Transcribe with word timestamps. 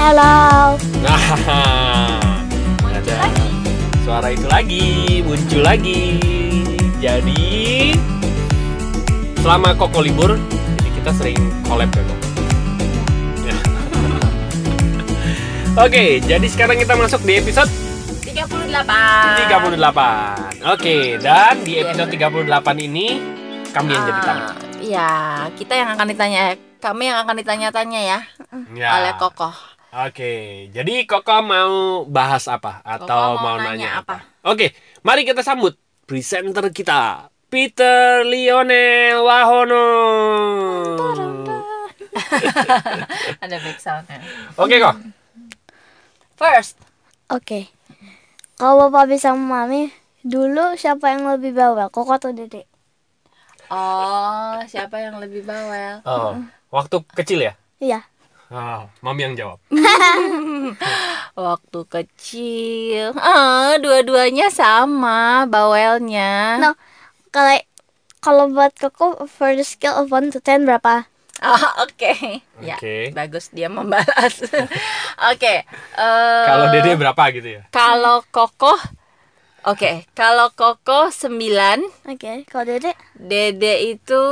Hello. 0.00 0.80
Nah, 1.04 1.24
ada 2.88 3.20
suara 4.00 4.32
itu 4.32 4.48
lagi, 4.48 5.20
muncul 5.20 5.60
lagi. 5.60 6.16
Jadi, 7.04 7.92
selama 9.44 9.76
Koko 9.76 10.00
libur, 10.00 10.40
jadi 10.80 10.90
kita 10.96 11.10
sering 11.12 11.36
collab 11.68 11.92
ya, 11.92 12.00
Kok? 12.00 12.18
Ya. 13.44 13.56
Oke, 15.84 16.24
jadi 16.24 16.46
sekarang 16.48 16.80
kita 16.80 16.96
masuk 16.96 17.20
di 17.28 17.36
episode 17.36 17.68
38 18.24 18.72
38. 18.72 20.64
Oke, 20.64 21.20
dan 21.20 21.60
di 21.60 21.76
episode 21.76 22.08
38 22.08 22.48
ini 22.88 23.20
kami 23.68 23.92
yang 23.92 24.04
jadi 24.08 24.20
tamu. 24.24 24.48
Ah, 24.48 24.56
Ya, 24.80 25.12
kita 25.60 25.76
yang 25.76 25.92
akan 25.92 26.08
ditanya 26.08 26.56
Kami 26.80 27.12
yang 27.12 27.20
akan 27.20 27.36
ditanya-tanya 27.36 28.00
ya, 28.00 28.18
Ya. 28.72 28.88
Oleh 28.96 29.12
Kokoh 29.20 29.69
Oke, 29.90 30.70
jadi 30.70 31.02
Koko 31.02 31.42
mau 31.42 32.06
bahas 32.06 32.46
apa 32.46 32.78
atau 32.86 33.10
Koko 33.10 33.42
mau, 33.42 33.42
mau 33.42 33.56
nanya, 33.58 33.74
nanya 33.74 33.90
apa? 34.06 34.16
Oke, 34.46 34.70
mari 35.02 35.26
kita 35.26 35.42
sambut 35.42 35.74
presenter 36.06 36.62
kita, 36.70 37.26
Peter 37.50 38.22
Lionel 38.22 39.18
Wahono. 39.26 39.86
Ada 43.42 43.56
back 43.62 43.78
soundnya 43.82 44.18
Oke 44.58 44.78
kok, 44.78 44.94
First 46.38 46.78
Oke. 47.30 47.70
Kalau 48.58 48.90
papi 48.90 49.18
sama 49.18 49.66
mami, 49.66 49.90
dulu 50.26 50.74
siapa 50.74 51.14
yang 51.14 51.26
lebih 51.30 51.54
bawel? 51.54 51.90
Koko 51.90 52.18
atau 52.18 52.34
Dede? 52.34 52.66
Oh, 53.70 54.58
siapa 54.66 54.98
yang 54.98 55.22
lebih 55.22 55.46
bawel? 55.46 56.02
oh, 56.02 56.42
waktu 56.74 57.06
kecil 57.14 57.42
ya? 57.42 57.54
Iya. 57.78 58.09
Oh, 58.50 58.90
mami 58.98 59.22
yang 59.30 59.38
jawab. 59.38 59.62
Waktu 61.38 61.80
kecil 61.86 63.14
ah, 63.14 63.78
Dua-duanya 63.78 64.50
sama 64.50 65.46
bawelnya 65.46 66.58
No. 66.58 66.70
Kalau 67.30 67.54
kalau 68.20 68.44
buat 68.50 68.74
Koko 68.74 69.22
for 69.30 69.54
the 69.54 69.62
scale 69.62 69.94
of 69.96 70.10
1 70.10 70.34
to 70.34 70.42
10 70.42 70.66
berapa? 70.66 71.06
Ah, 71.38 71.64
Oke 71.78 72.42
Ya, 72.58 72.74
Oke. 72.74 73.14
bagus 73.14 73.54
dia 73.54 73.70
membalas 73.70 74.42
Oke 75.30 75.54
eh, 75.96 76.44
Kalau 76.50 76.74
Dede 76.74 76.98
berapa 76.98 77.22
gitu 77.30 77.48
ya? 77.54 77.62
Kalau 77.70 78.26
Kokoh 78.34 78.76
Oke, 79.62 80.10
kalau 80.16 80.50
Kokoh 80.50 81.14
9 81.14 81.86
Oke. 82.10 82.42
Kalau 82.50 82.64
Dede? 82.66 82.98
Dede 83.14 83.94
itu 83.94 84.24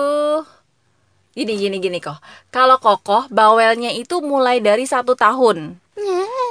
gini 1.39 1.55
gini 1.55 1.77
gini 1.79 1.99
kok. 2.03 2.19
Kalau 2.51 2.83
kokoh 2.83 3.31
bawelnya 3.31 3.95
itu 3.95 4.19
mulai 4.19 4.59
dari 4.59 4.83
satu 4.83 5.15
tahun. 5.15 5.79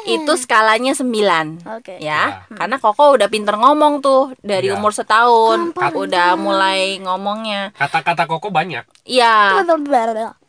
Itu 0.07 0.39
skalanya 0.39 0.95
9 0.95 1.67
Oke. 1.79 1.99
ya. 1.99 2.47
Karena 2.47 2.79
kokoh 2.79 3.19
udah 3.19 3.27
pinter 3.27 3.55
ngomong 3.55 3.99
tuh 3.99 4.31
dari 4.39 4.71
Ya. 4.71 4.75
umur 4.75 4.95
setahun, 4.95 5.75
udah 5.75 6.35
mulai 6.35 6.99
ngomongnya. 6.99 7.71
Kata-kata 7.75 8.23
Koko 8.23 8.47
banyak. 8.47 8.87
Iya. 9.03 9.63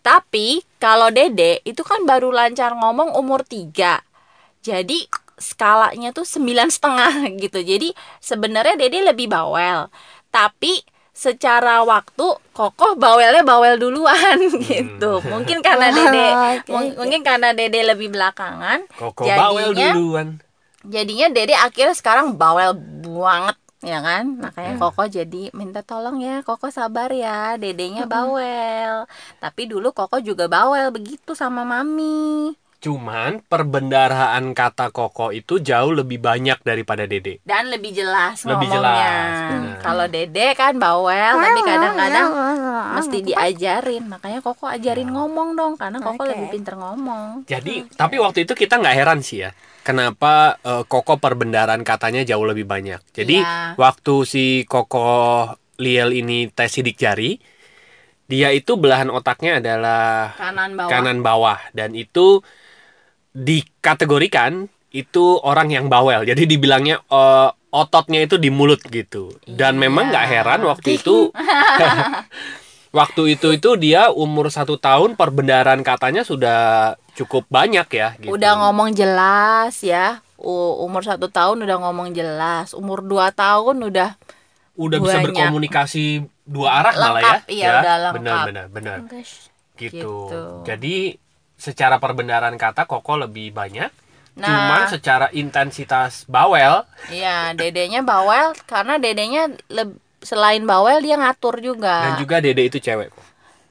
Tapi 0.03 0.63
kalau 0.79 1.11
Dede 1.11 1.63
itu 1.63 1.83
kan 1.83 2.07
baru 2.07 2.31
lancar 2.31 2.75
ngomong 2.75 3.19
umur 3.19 3.43
3 3.43 4.03
Jadi 4.63 5.07
skalanya 5.39 6.11
tuh 6.11 6.27
sembilan 6.27 6.67
setengah 6.71 7.13
gitu. 7.43 7.59
Jadi 7.63 7.95
sebenarnya 8.19 8.75
Dede 8.75 9.03
lebih 9.03 9.31
bawel. 9.31 9.87
Tapi 10.31 10.83
secara 11.19 11.83
waktu 11.83 12.23
kokoh 12.53 12.95
bawelnya 12.95 13.43
bawel 13.43 13.75
duluan 13.75 14.39
gitu. 14.63 15.19
Mungkin 15.21 15.59
karena 15.59 15.91
Dede 15.91 16.27
mung- 16.71 16.95
oke. 16.95 16.97
mungkin 16.97 17.21
karena 17.21 17.51
Dede 17.51 17.83
lebih 17.85 18.09
belakangan. 18.09 18.87
Koko 18.93 19.27
bawel 19.27 19.75
Jadinya- 19.75 19.93
duluan. 19.93 20.29
Jadinya 20.81 21.27
Dede 21.29 21.53
akhirnya 21.53 21.91
sekarang 21.93 22.39
bawel 22.39 22.79
banget 23.03 23.59
ya 23.81 23.99
kan 23.99 24.27
makanya 24.37 24.75
Hmm. 24.75 24.83
Koko 24.85 25.07
jadi 25.07 25.43
minta 25.53 25.83
tolong 25.83 26.19
ya 26.19 26.43
Koko 26.43 26.67
sabar 26.69 27.11
ya 27.11 27.55
dedenya 27.55 28.07
bawel 28.07 29.07
tapi 29.39 29.67
dulu 29.67 29.91
Koko 29.91 30.19
juga 30.19 30.47
bawel 30.47 30.91
begitu 30.91 31.31
sama 31.33 31.63
mami 31.63 32.55
Cuman 32.79 33.43
perbendaharaan 33.43 34.55
kata 34.55 34.95
Koko 34.95 35.35
itu 35.35 35.59
jauh 35.59 35.91
lebih 35.91 36.23
banyak 36.23 36.63
daripada 36.63 37.11
Dede. 37.11 37.43
dan 37.43 37.67
lebih 37.67 37.91
jelas 37.91 38.47
Lebih 38.47 38.71
ngomongnya 38.71 39.11
jelas, 39.11 39.83
kalau 39.83 40.07
Dede 40.07 40.55
kan 40.55 40.79
bawel 40.79 41.35
tapi 41.35 41.61
kadang-kadang 41.67 42.29
mesti 42.95 43.19
diajarin 43.27 44.07
makanya 44.07 44.39
Koko 44.39 44.71
ajarin 44.71 45.11
ngomong 45.11 45.59
dong 45.59 45.75
karena 45.75 45.99
Koko 45.99 46.23
Oke. 46.23 46.31
lebih 46.31 46.47
pinter 46.55 46.79
ngomong 46.79 47.43
Jadi, 47.45 47.83
tapi 47.93 48.23
waktu 48.23 48.47
itu 48.47 48.55
kita 48.55 48.79
nggak 48.79 48.95
heran 48.95 49.21
sih 49.21 49.43
ya. 49.43 49.51
Kenapa 49.83 50.55
eh, 50.61 50.87
Koko 50.87 51.19
perbendaharaan 51.19 51.83
katanya 51.83 52.23
jauh 52.23 52.47
lebih 52.47 52.63
banyak. 52.63 53.03
Jadi, 53.11 53.43
Iya. 53.43 53.75
waktu 53.75 54.15
si 54.23 54.45
Koko 54.65 55.51
Liel 55.79 56.11
ini 56.13 56.47
tes 56.47 56.71
sidik 56.71 56.95
jari, 56.95 57.39
dia 58.29 58.53
itu 58.53 58.77
belahan 58.77 59.09
otaknya 59.09 59.59
adalah 59.59 60.37
kanan 60.37 60.77
bawah 60.77 60.91
kanan 60.91 61.19
bawah 61.23 61.59
dan 61.73 61.97
itu 61.97 62.45
dikategorikan 63.33 64.67
itu 64.91 65.37
orang 65.45 65.69
yang 65.69 65.87
bawel. 65.87 66.25
Jadi 66.25 66.49
dibilangnya 66.49 67.01
eh, 67.05 67.49
ototnya 67.71 68.25
itu 68.25 68.41
di 68.41 68.49
mulut 68.49 68.81
gitu. 68.89 69.33
Dan 69.45 69.77
Iya. 69.77 69.83
memang 69.89 70.05
nggak 70.09 70.27
heran 70.29 70.61
waktu 70.65 70.97
itu 70.97 71.29
waktu 72.99 73.37
itu 73.37 73.49
itu 73.53 73.71
dia 73.77 74.09
umur 74.09 74.49
satu 74.49 74.81
tahun 74.81 75.15
perbendaharaan 75.15 75.85
katanya 75.85 76.25
sudah 76.25 76.95
cukup 77.13 77.45
banyak 77.53 77.89
ya. 77.93 78.09
Gitu. 78.17 78.33
Udah 78.33 78.57
ngomong 78.65 78.97
jelas 78.97 79.77
ya. 79.85 80.25
Umur 80.39 81.03
satu 81.03 81.29
tahun 81.29 81.67
udah 81.67 81.77
ngomong 81.83 82.15
jelas. 82.15 82.73
Umur 82.73 83.05
dua 83.05 83.35
tahun 83.35 83.83
udah 83.93 84.17
udah 84.79 84.99
bisa 85.03 85.19
banyak. 85.19 85.27
berkomunikasi 85.35 86.05
dua 86.47 86.69
arah 86.81 86.95
malah 86.95 87.03
ya. 87.03 87.13
Lengkap, 87.19 87.43
iya, 87.51 87.69
udah 87.69 87.95
lengkap. 87.99 88.15
Benar 88.23 88.39
benar 88.47 88.67
benar. 88.71 88.97
Gitu. 89.77 89.99
Gitu. 89.99 90.15
Jadi 90.65 90.97
secara 91.59 91.99
perbendaharaan 91.99 92.55
kata 92.55 92.87
Koko 92.87 93.19
lebih 93.19 93.51
banyak. 93.51 93.91
Nah. 94.39 94.47
Cuman 94.47 94.83
secara 94.87 95.27
intensitas 95.35 96.23
bawel 96.25 96.87
Iya, 97.11 97.53
dedenya 97.53 98.01
bawel 98.01 98.55
karena 98.65 98.95
dedenya 98.97 99.51
leb- 99.67 99.99
selain 100.19 100.63
bawel 100.63 101.03
dia 101.03 101.19
ngatur 101.19 101.59
juga. 101.59 102.07
dan 102.07 102.13
juga 102.17 102.39
Dede 102.39 102.63
itu 102.65 102.79
cewek 102.79 103.11
kok. 103.11 103.27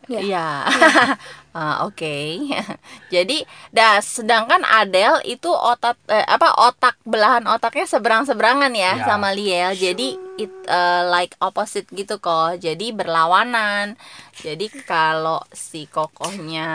Iya. 0.08 0.68
Ah, 1.58 1.90
Oke. 1.90 2.38
Jadi, 3.10 3.42
dah 3.74 3.98
sedangkan 3.98 4.62
Adele 4.62 5.26
itu 5.26 5.50
otot 5.50 5.98
eh, 6.06 6.22
apa 6.22 6.54
otak 6.54 7.02
belahan 7.02 7.50
otaknya 7.50 7.90
seberang-seberangan 7.90 8.70
ya 8.72 8.94
Ya. 8.94 9.02
sama 9.02 9.34
Liel. 9.34 9.74
Jadi 9.74 10.14
it 10.38 10.54
eh, 10.70 11.04
like 11.10 11.34
opposite 11.42 11.90
gitu 11.90 12.22
kok. 12.22 12.62
Jadi 12.62 12.94
berlawanan. 12.94 13.98
Jadi 14.38 14.70
kalau 14.86 15.42
si 15.50 15.90
kokohnya 15.90 16.70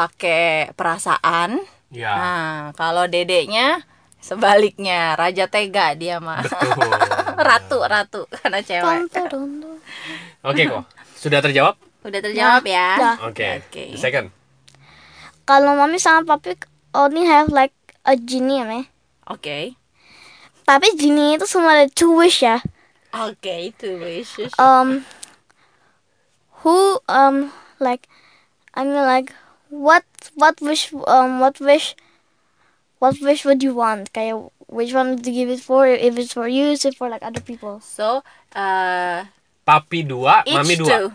pakai 0.00 0.72
perasaan, 0.72 1.60
Ya. 1.92 2.12
nah 2.16 2.52
kalau 2.78 3.04
dedeknya 3.04 3.84
sebaliknya 4.22 5.12
raja 5.18 5.44
tega 5.44 5.92
dia 5.92 6.16
mah. 6.16 6.40
Betul. 6.40 6.88
ratu 7.50 7.78
ratu 7.84 8.20
karena 8.40 8.64
cewek. 8.64 9.12
Oke 10.40 10.62
kok. 10.64 10.84
Sudah 11.20 11.44
terjawab? 11.44 11.76
Udah 12.00 12.20
terjawab 12.24 12.64
ya? 12.64 12.88
Udah. 12.96 13.16
Oke. 13.28 13.48
Oke. 13.68 13.84
The 13.92 14.00
Second. 14.00 14.32
Kalau 15.44 15.76
mami 15.76 16.00
sama 16.00 16.24
papi 16.24 16.56
only 16.96 17.28
have 17.28 17.52
like 17.52 17.74
a 18.08 18.16
genie 18.16 18.62
ya, 18.62 18.64
me. 18.64 18.80
Oke. 19.28 19.76
Tapi 20.64 20.94
genie 20.96 21.36
itu 21.36 21.44
semua 21.44 21.76
ada 21.76 21.90
two 21.90 22.14
wish 22.14 22.46
ya. 22.46 22.62
Oke, 23.10 23.74
itu 23.74 23.98
wishes. 23.98 24.54
Um, 24.54 25.02
who 26.62 27.02
um 27.10 27.50
like, 27.82 28.06
I 28.78 28.86
mean 28.86 29.02
like, 29.02 29.34
what 29.70 30.04
what 30.34 30.60
wish 30.60 30.92
um 31.06 31.40
what 31.40 31.58
wish, 31.60 31.94
what 32.98 33.16
wish 33.22 33.44
would 33.44 33.62
you 33.62 33.74
want? 33.74 34.12
Kayak 34.12 34.50
which 34.66 34.92
one 34.92 35.18
to 35.18 35.30
give 35.30 35.48
it 35.48 35.60
for? 35.60 35.86
If 35.86 36.18
it's 36.18 36.34
for 36.34 36.46
you, 36.46 36.74
is 36.74 36.84
it 36.84 36.94
for 36.98 37.08
like 37.08 37.22
other 37.22 37.40
people? 37.40 37.80
So, 37.80 38.22
uh, 38.54 39.24
Papi 39.66 40.06
dua, 40.06 40.42
each 40.46 40.54
mami 40.54 40.76
dua. 40.76 40.86
two. 40.90 41.06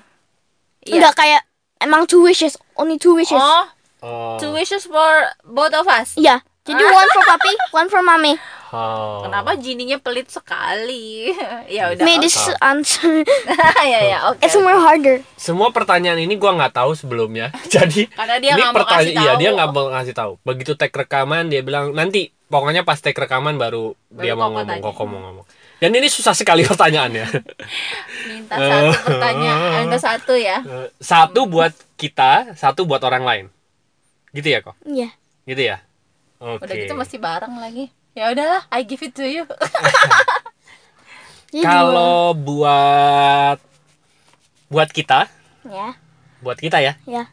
Iya. 0.86 0.94
Enggak 1.02 1.14
kayak 1.18 1.42
emang 1.82 2.06
two 2.08 2.24
wishes, 2.24 2.56
only 2.80 2.98
two 2.98 3.16
wishes. 3.16 3.40
Oh, 3.42 3.68
Oh. 4.06 4.38
two 4.38 4.54
wishes 4.54 4.86
for 4.86 5.34
both 5.42 5.74
of 5.74 5.88
us. 5.90 6.14
Iya. 6.16 6.46
Jadi 6.66 6.82
one 6.82 7.10
for 7.14 7.24
papi, 7.30 7.54
one 7.74 7.90
for 7.90 8.02
mommy. 8.02 8.38
Oh. 8.74 9.22
Kenapa 9.22 9.54
jininya 9.62 10.02
pelit 10.02 10.34
sekali? 10.34 11.30
ya 11.76 11.94
udah. 11.94 12.02
May 12.02 12.18
this 12.18 12.34
answer 12.58 13.22
ya 13.94 14.00
ya, 14.02 14.18
oke. 14.34 14.42
it's 14.42 14.58
more 14.58 14.80
harder. 14.82 15.22
Semua 15.38 15.70
pertanyaan 15.70 16.18
ini 16.18 16.34
gua 16.34 16.58
nggak 16.58 16.74
tahu 16.74 16.98
sebelumnya. 16.98 17.54
Jadi 17.74 18.10
Karena 18.10 18.42
dia 18.42 18.58
ini 18.58 18.62
nggak 18.66 18.74
mau 18.74 18.80
pertanyaan 18.82 19.22
iya 19.22 19.32
dia 19.38 19.50
nggak 19.54 19.70
mau 19.70 19.86
ngasih 19.94 20.16
tahu. 20.18 20.32
Begitu 20.42 20.74
tag 20.74 20.90
rekaman 20.90 21.54
dia 21.54 21.62
bilang 21.62 21.94
nanti 21.94 22.34
pokoknya 22.50 22.82
pas 22.82 22.98
tag 22.98 23.14
rekaman 23.14 23.58
baru, 23.58 23.94
dia 24.10 24.34
mau 24.34 24.50
ngomong, 24.50 24.66
tanya. 24.66 24.82
koko 24.82 25.04
mau 25.06 25.20
ngomong. 25.22 25.46
Dan 25.78 25.92
ini 25.92 26.08
susah 26.08 26.32
sekali 26.32 26.64
pertanyaannya. 26.64 27.26
Minta 28.32 28.56
satu 28.56 28.92
pertanyaan 29.12 29.84
ke 29.92 29.98
satu 30.00 30.34
ya. 30.40 30.58
Eh, 30.64 30.88
satu 31.04 31.46
buat 31.46 31.76
kita, 32.00 32.56
satu 32.56 32.88
buat 32.88 33.04
orang 33.04 33.24
lain. 33.28 33.46
Gitu 34.32 34.48
ya 34.56 34.60
kok. 34.64 34.76
Iya. 34.88 35.10
Gitu 35.44 35.62
ya? 35.62 35.78
Oke. 36.40 36.64
Udah 36.64 36.76
gitu 36.80 36.94
masih 36.96 37.18
bareng 37.20 37.56
lagi. 37.60 37.92
Ya 38.16 38.32
udahlah, 38.32 38.64
I 38.72 38.88
give 38.88 39.04
it 39.04 39.12
to 39.20 39.28
you. 39.28 39.44
Kalau 41.68 42.32
buat 42.32 43.60
buat 44.72 44.90
kita, 44.96 45.28
ya, 45.68 46.00
buat 46.40 46.56
kita 46.56 46.80
ya. 46.80 46.96
ya. 47.04 47.28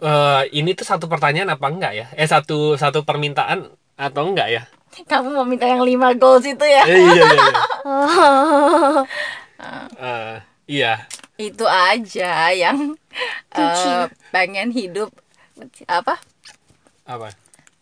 Eh, 0.00 0.42
ini 0.52 0.76
tuh 0.76 0.84
satu 0.84 1.08
pertanyaan 1.08 1.56
apa 1.56 1.72
enggak 1.72 1.92
ya? 1.96 2.06
Eh 2.12 2.28
satu 2.28 2.76
satu 2.76 3.00
permintaan 3.08 3.72
atau 3.96 4.22
enggak 4.28 4.52
ya? 4.52 4.62
Kamu 5.08 5.32
mau 5.32 5.48
minta 5.48 5.64
yang 5.64 5.80
lima 5.80 6.12
goals 6.12 6.44
itu 6.44 6.64
ya? 6.64 6.84
Eh, 6.84 7.00
iya 7.00 7.24
iya. 7.24 7.24
iya. 7.24 7.52
Oh. 7.88 9.00
Eh, 10.00 10.36
iya. 10.68 11.08
Itu 11.40 11.64
aja 11.64 12.52
yang 12.52 12.96
eh, 13.56 14.04
pengen 14.28 14.72
hidup 14.72 15.08
apa? 15.88 16.20
Apa? 17.08 17.32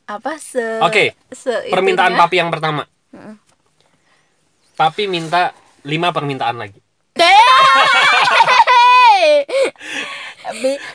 Apa 0.09 0.41
se 0.41 0.81
Oke, 0.81 1.13
se- 1.29 1.69
Permintaan 1.69 2.17
itunya? 2.17 2.23
papi 2.25 2.37
yang 2.41 2.49
pertama. 2.49 2.89
Papi 4.73 5.05
minta 5.05 5.53
lima 5.85 6.09
permintaan 6.11 6.57
lagi. 6.57 6.81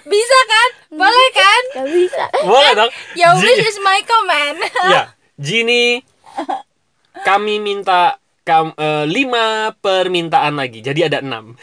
Bisa 0.04 0.40
kan? 0.50 0.70
Boleh 0.90 1.30
kan? 1.32 1.62
Gak 1.76 1.90
bisa. 1.94 2.24
Boleh 2.42 2.72
dong. 2.74 2.92
Your 3.14 3.38
Ji- 3.38 3.46
wish 3.46 3.70
is 3.70 3.78
my 3.80 4.02
command. 4.02 4.58
Ya, 4.94 5.04
Jini, 5.38 6.02
kami 7.22 7.62
minta 7.62 8.18
kam, 8.42 8.74
eh, 8.74 9.06
lima 9.06 9.78
permintaan 9.78 10.58
lagi. 10.58 10.82
Jadi 10.82 11.06
ada 11.06 11.22
enam. 11.22 11.54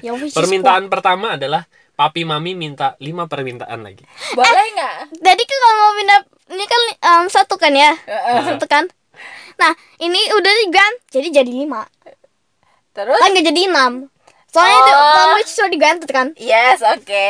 Ya 0.00 0.12
Permintaan 0.12 0.88
pertama 0.88 1.36
adalah 1.36 1.64
papi 2.00 2.24
mami 2.24 2.56
minta 2.56 2.96
lima 2.96 3.28
permintaan 3.28 3.84
lagi. 3.84 4.00
Boleh 4.32 4.66
nggak? 4.72 4.94
kuat. 5.04 5.20
Jadi 5.20 5.42
kan 5.44 5.56
kalau 5.60 5.76
mau 5.76 5.92
pindah 5.92 6.20
ini 6.50 6.64
kan 6.64 6.82
um, 7.04 7.24
satu 7.28 7.60
kan 7.60 7.76
ya, 7.76 7.92
satu 8.48 8.64
kan. 8.64 8.88
Nah 9.60 9.76
ini 10.00 10.32
udah 10.32 10.52
digan, 10.64 10.92
jadi 11.12 11.44
jadi 11.44 11.52
lima. 11.52 11.84
Terus? 12.96 13.20
Kan 13.20 13.36
nggak 13.36 13.52
jadi 13.52 13.68
enam. 13.68 14.08
Soalnya 14.48 14.80
itu 14.80 14.92
Oh. 14.96 15.14
one 15.14 15.32
wish 15.38 15.52
sudah 15.52 15.70
diganti 15.70 16.08
kan. 16.08 16.32
Yes, 16.34 16.80
oke. 16.82 17.28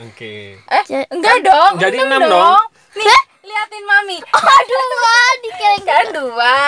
Oke. 0.00 0.56
Eh, 0.56 0.82
Ja- 0.86 1.10
enggak 1.10 1.42
dong. 1.42 1.72
jadi 1.76 2.08
enam 2.08 2.22
enam 2.24 2.30
dong. 2.30 2.64
Nih, 2.96 3.22
liatin 3.44 3.84
mami. 3.84 4.16
Aduh, 4.32 4.88
wah, 4.96 5.30
dikira 5.44 5.76
kan 5.84 6.06
dua. 6.14 6.58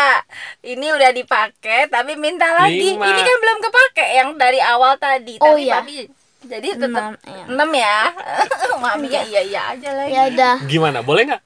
Ini 0.61 0.87
udah 0.99 1.11
dipakai 1.15 1.89
tapi 1.89 2.13
minta 2.19 2.53
lagi. 2.53 2.93
Lima. 2.93 3.09
Ini 3.09 3.21
kan 3.23 3.37
belum 3.41 3.59
kepake 3.63 4.07
yang 4.19 4.29
dari 4.37 4.61
awal 4.61 5.01
tadi. 5.01 5.41
Oh, 5.41 5.57
tapi 5.57 5.65
iya. 5.65 5.81
papi 5.81 6.11
jadi 6.41 6.69
tetap 6.77 6.89
Enam, 6.89 7.15
iya. 7.29 7.45
enam 7.49 7.71
ya. 7.77 7.99
mami 8.83 9.07
ya 9.13 9.23
iya 9.29 9.41
iya 9.45 9.61
aja 9.77 9.91
lagi. 9.93 10.13
Ya 10.17 10.23
udah. 10.33 10.57
Gimana? 10.65 10.99
Boleh 11.05 11.23
nggak? 11.29 11.43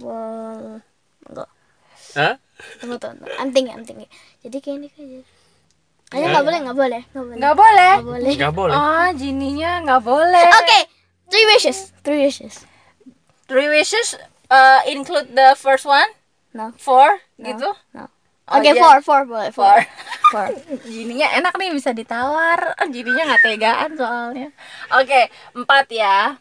Well, 0.00 0.80
enggak. 1.28 1.48
Hah? 2.14 2.34
Tunggu, 2.80 2.96
tunggu. 3.00 3.24
Anting, 3.40 3.66
anting. 3.72 3.98
Jadi 4.44 4.56
kayak 4.60 4.76
ini 4.80 4.88
kayak. 4.92 5.24
Kayaknya 6.12 6.28
nggak 6.30 6.46
boleh, 6.46 6.58
nggak 6.60 6.78
boleh, 6.78 7.02
nggak 7.10 7.24
boleh. 7.24 7.38
Nggak 7.40 7.54
boleh. 7.56 7.92
Nggak 7.94 8.06
boleh. 8.06 8.32
Nggak 8.36 8.54
boleh. 8.54 8.76
Oh, 8.76 9.08
jininya 9.18 9.70
nggak 9.82 10.02
boleh. 10.04 10.46
Oke, 10.62 10.80
three 11.32 11.46
wishes, 11.50 11.78
three 12.06 12.20
wishes. 12.22 12.54
Three 13.50 13.68
wishes 13.68 14.14
uh, 14.48 14.80
include 14.86 15.34
the 15.34 15.58
first 15.58 15.84
one, 15.84 16.06
No, 16.54 16.70
four, 16.78 17.18
No. 17.34 17.50
gitu. 17.50 17.70
no. 17.92 18.13
Oh, 18.44 18.60
Oke, 18.60 18.70
iya. 18.70 18.76
four, 18.76 18.96
four 19.00 19.20
boleh, 19.24 19.50
four. 19.50 19.72
Four. 19.72 19.80
Four. 20.30 20.48
Jininya 20.84 21.32
enak 21.32 21.56
nih 21.56 21.72
bisa 21.72 21.90
ditawar. 21.90 22.76
Jininya 22.92 23.32
nggak 23.32 23.42
tegaan 23.42 23.90
soalnya. 23.96 24.48
Oke, 24.92 25.20
empat 25.54 25.86
ya. 25.88 26.36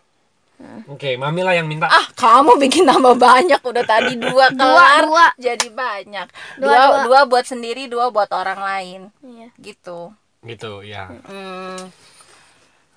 Oke, 0.88 1.16
mami 1.16 1.44
lah 1.44 1.56
yang 1.56 1.68
minta. 1.68 1.88
Ah, 1.88 2.08
kamu 2.14 2.56
bikin 2.58 2.84
tambah 2.84 3.16
banyak. 3.16 3.60
Udah 3.60 3.84
tadi 3.84 4.16
dua 4.16 4.48
kelar, 4.60 5.04
dua. 5.04 5.28
jadi 5.36 5.68
banyak. 5.68 6.28
Dua, 6.56 6.68
Dua, 6.68 6.76
dua. 6.76 7.04
dua, 7.04 7.20
buat 7.24 7.44
sendiri, 7.44 7.88
dua 7.88 8.12
buat 8.12 8.32
orang 8.32 8.60
lain. 8.60 9.00
Iya. 9.20 9.48
Gitu. 9.60 10.12
Gitu, 10.44 10.72
ya. 10.84 11.08
Hmm. 11.08 11.88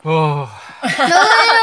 Oh, 0.02 0.47
No, 0.87 1.19
no, 1.19 1.50
no. 1.56 1.62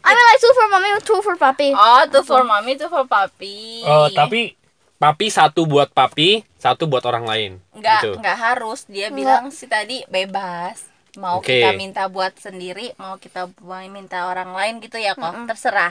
I 0.00 0.10
mean 0.14 0.26
like 0.28 0.38
two 0.38 0.52
for 0.54 0.66
mommy, 0.68 0.90
two 1.02 1.18
for 1.20 1.34
papi. 1.34 1.74
Oh, 1.74 2.02
tuh 2.06 2.22
for 2.22 2.42
mami, 2.42 2.78
tuh 2.78 2.86
for 2.86 3.02
papi. 3.02 3.82
oh 3.82 4.06
tapi 4.08 4.54
papi 5.00 5.32
satu 5.32 5.64
buat 5.64 5.88
papi, 5.90 6.44
satu 6.60 6.84
buat 6.84 7.00
orang 7.08 7.24
lain. 7.24 7.52
nggak 7.72 8.00
gitu. 8.04 8.10
nggak 8.20 8.36
harus. 8.38 8.84
Dia 8.84 9.08
Nggak. 9.08 9.16
bilang 9.16 9.44
sih 9.48 9.64
tadi 9.66 10.04
bebas. 10.06 10.84
Mau 11.18 11.42
Oke. 11.42 11.58
kita 11.58 11.74
minta 11.74 12.06
buat 12.06 12.36
sendiri, 12.38 12.94
mau 12.94 13.18
kita 13.18 13.50
mau 13.64 13.80
minta 13.90 14.28
orang 14.30 14.54
lain 14.54 14.78
gitu 14.78 15.00
ya 15.00 15.16
kok. 15.16 15.32
Terserah. 15.48 15.90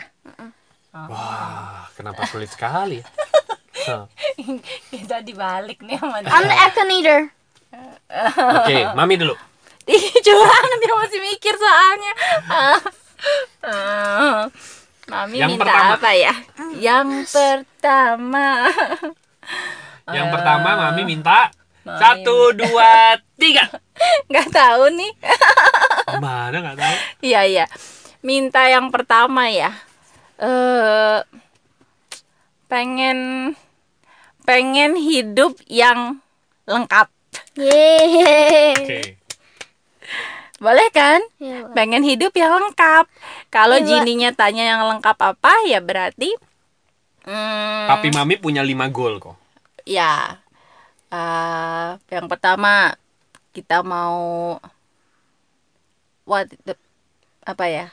Wah, 0.94 1.89
kenapa 1.97 2.23
sulit 2.29 2.47
sekali? 2.47 3.01
Hah. 3.89 4.06
kita 4.94 5.19
dibalik 5.25 5.81
nih 5.81 5.97
sama 5.97 6.21
dia. 6.21 6.29
I'm 6.29 6.45
the 6.45 6.56
Akinator. 6.56 7.21
Oke, 8.63 8.77
mami 8.95 9.15
dulu. 9.17 9.35
Curang 10.25 10.67
dia 10.79 10.94
masih 10.94 11.19
mikir 11.19 11.53
soalnya. 11.57 12.13
Ah. 12.47 12.79
Ah. 13.65 14.39
Mami 15.09 15.35
Yang 15.41 15.50
minta 15.57 15.63
pertama. 15.65 15.94
apa 15.97 16.11
ya? 16.13 16.33
Yang 16.77 17.09
pertama. 17.33 18.47
Yang 20.09 20.27
pertama 20.33 20.69
mami 20.77 21.01
minta 21.06 21.50
Mami 21.85 21.97
satu, 21.97 22.53
dua, 22.53 23.17
tiga. 23.38 23.65
nggak 24.29 24.50
tahu 24.53 24.94
nih. 24.94 25.11
Mana 26.21 26.57
nggak 26.61 26.77
tahu? 26.77 26.95
Iya 27.25 27.41
iya. 27.45 27.65
Minta 28.21 28.69
yang 28.69 28.94
pertama 28.94 29.50
ya. 29.50 29.73
Eh 30.38 31.19
pengen 32.69 33.51
pengen 34.45 34.94
hidup 34.97 35.57
yang 35.65 36.21
lengkap. 36.69 37.09
Yeay. 37.57 38.73
Oke. 38.77 39.19
Boleh 40.59 40.88
kan? 40.89 41.19
Boleh. 41.35 41.71
pengen 41.71 42.03
hidup 42.03 42.31
yang 42.33 42.51
lengkap. 42.53 43.07
Kalau 43.47 43.75
Mbak. 43.75 43.88
jininya 43.88 44.29
tanya 44.31 44.63
yang 44.67 44.81
lengkap 44.85 45.15
apa, 45.15 45.53
ya 45.63 45.79
berarti 45.79 46.35
hmm, 47.23 47.88
Papi 47.88 48.09
mami 48.09 48.35
punya 48.35 48.59
lima 48.61 48.88
goal 48.88 49.17
kok. 49.17 49.39
ya 49.83 50.38
eh, 51.09 51.89
yang 52.07 52.27
pertama 52.27 52.94
kita 53.50 53.81
mau 53.81 54.56
what 56.23 56.45
the- 56.61 56.77
apa 57.44 57.65
ya? 57.65 57.85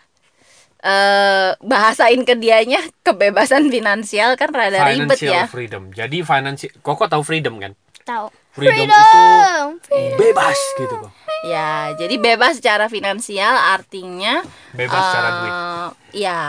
eh 0.79 1.51
bahasain 1.59 2.21
ke 2.23 2.37
dianya 2.37 2.79
kebebasan 3.01 3.67
finansial 3.67 4.37
kan 4.37 4.53
rada 4.53 4.85
ribet 4.87 5.17
Financial 5.17 5.35
ya. 5.35 5.45
freedom. 5.47 5.89
Jadi 5.91 6.21
financial, 6.21 6.71
koko 6.79 7.07
tahu 7.07 7.23
freedom 7.23 7.57
kan? 7.57 7.73
Tahu. 8.05 8.29
Freedom, 8.53 8.87
Freedom. 8.87 9.67
itu 9.77 10.01
bebas 10.17 10.57
gitu 10.77 10.95
kok. 10.99 11.13
Ya, 11.43 11.93
jadi 11.95 12.17
bebas 12.17 12.57
secara 12.57 12.89
finansial 12.89 13.53
artinya 13.53 14.41
Bebas 14.73 15.03
secara 15.03 15.29
duit. 15.37 15.53
eh, 15.53 15.89
Ya, 16.17 16.41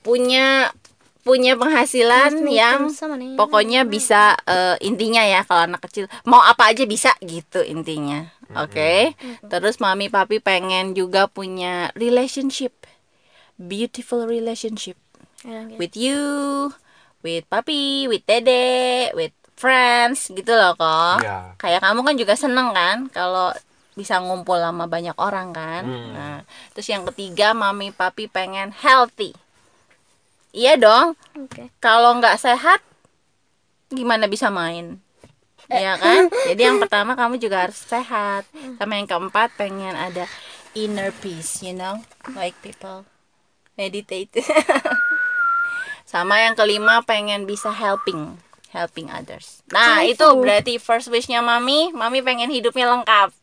punya 0.00 0.74
punya 1.22 1.54
penghasilan 1.54 2.34
yang 2.50 2.90
sama 2.90 3.14
nih. 3.14 3.38
pokoknya 3.38 3.86
bisa 3.86 4.34
eh, 4.42 4.74
intinya 4.82 5.22
ya 5.22 5.46
kalau 5.46 5.70
anak 5.70 5.86
kecil 5.86 6.10
mau 6.24 6.42
apa 6.42 6.74
aja 6.74 6.82
bisa 6.82 7.14
gitu 7.22 7.62
intinya 7.62 8.26
oke 8.52 9.14
terus 9.46 9.78
mami 9.78 10.10
papi 10.10 10.42
pengen 10.42 10.98
juga 10.98 11.30
punya 11.30 11.94
relationship 11.94 12.74
beautiful 13.54 14.26
relationship 14.26 14.98
Ya, 15.42 15.62
gitu. 15.64 15.78
with 15.78 15.94
you 15.94 16.22
with 17.22 17.46
papi 17.46 18.06
with 18.06 18.26
dede 18.26 19.14
with 19.14 19.30
friends 19.54 20.26
gitu 20.26 20.50
loh 20.50 20.74
kok 20.74 21.22
Iya. 21.22 21.54
kayak 21.56 21.80
kamu 21.80 22.00
kan 22.02 22.14
juga 22.16 22.34
seneng 22.34 22.70
kan 22.70 23.06
kalau 23.08 23.54
bisa 23.92 24.16
ngumpul 24.20 24.56
sama 24.56 24.88
banyak 24.88 25.16
orang 25.20 25.52
kan. 25.52 25.84
Hmm. 25.84 26.10
nah 26.16 26.36
terus 26.72 26.88
yang 26.88 27.04
ketiga 27.12 27.52
mami 27.52 27.92
papi 27.92 28.28
pengen 28.28 28.72
healthy. 28.72 29.36
Iya 30.52 30.76
dong. 30.76 31.16
Oke. 31.36 31.72
kalau 31.80 32.16
nggak 32.20 32.36
sehat 32.40 32.80
gimana 33.92 34.28
bisa 34.28 34.48
main? 34.48 35.00
Iya 35.68 35.96
kan? 36.00 36.28
Jadi 36.48 36.60
yang 36.60 36.80
pertama 36.80 37.16
kamu 37.16 37.40
juga 37.40 37.68
harus 37.68 37.80
sehat. 37.80 38.48
Sama 38.80 38.96
yang 38.96 39.08
keempat 39.08 39.56
pengen 39.56 39.96
ada 39.96 40.28
inner 40.72 41.12
peace 41.20 41.60
you 41.64 41.76
know? 41.76 42.00
Like 42.32 42.56
people 42.64 43.04
meditate. 43.76 44.32
Sama 46.12 46.44
yang 46.44 46.52
kelima 46.52 47.00
pengen 47.04 47.48
bisa 47.48 47.72
helping 47.72 48.36
helping 48.72 49.12
others. 49.12 49.60
Nah 49.68 50.04
itu 50.04 50.20
Joyful. 50.20 50.40
berarti 50.40 50.74
first 50.80 51.08
wishnya 51.12 51.44
mami. 51.44 51.92
Mami 51.92 52.24
pengen 52.24 52.48
hidupnya 52.48 52.88
lengkap 52.88 53.41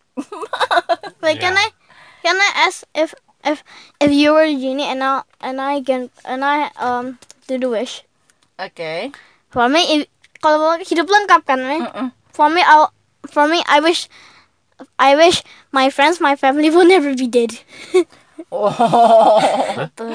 Wait, 1.24 1.40
can 1.40 1.56
I 1.56 1.68
can 2.24 2.36
I 2.36 2.50
ask 2.68 2.84
if 2.96 3.14
if 3.44 3.64
if 4.00 4.12
you 4.12 4.34
were 4.34 4.44
a 4.48 4.54
genie 4.56 4.88
and 4.88 5.04
I 5.04 5.24
and 5.42 5.62
I 5.62 5.82
can 5.82 6.10
and 6.26 6.44
I 6.44 6.72
um 6.80 7.20
do 7.48 7.58
the 7.58 7.70
wish 7.70 8.04
Okay. 8.60 9.12
for 9.50 9.68
me 9.72 9.82
if 9.96 10.02
kalau 10.44 10.80
hidup 10.84 11.08
lengkap 11.08 11.44
kan 11.48 11.60
me? 11.64 11.80
Mm-mm. 11.80 12.12
for 12.36 12.48
me 12.52 12.60
I 12.64 12.88
for 13.32 13.48
me 13.48 13.64
I 13.68 13.80
wish 13.80 14.08
I 15.00 15.16
wish 15.16 15.44
my 15.72 15.88
friends 15.92 16.20
my 16.20 16.36
family 16.36 16.70
will 16.74 16.88
never 16.88 17.16
be 17.16 17.28
dead. 17.28 17.60
oh 18.50 19.38
Tuh. 19.94 20.10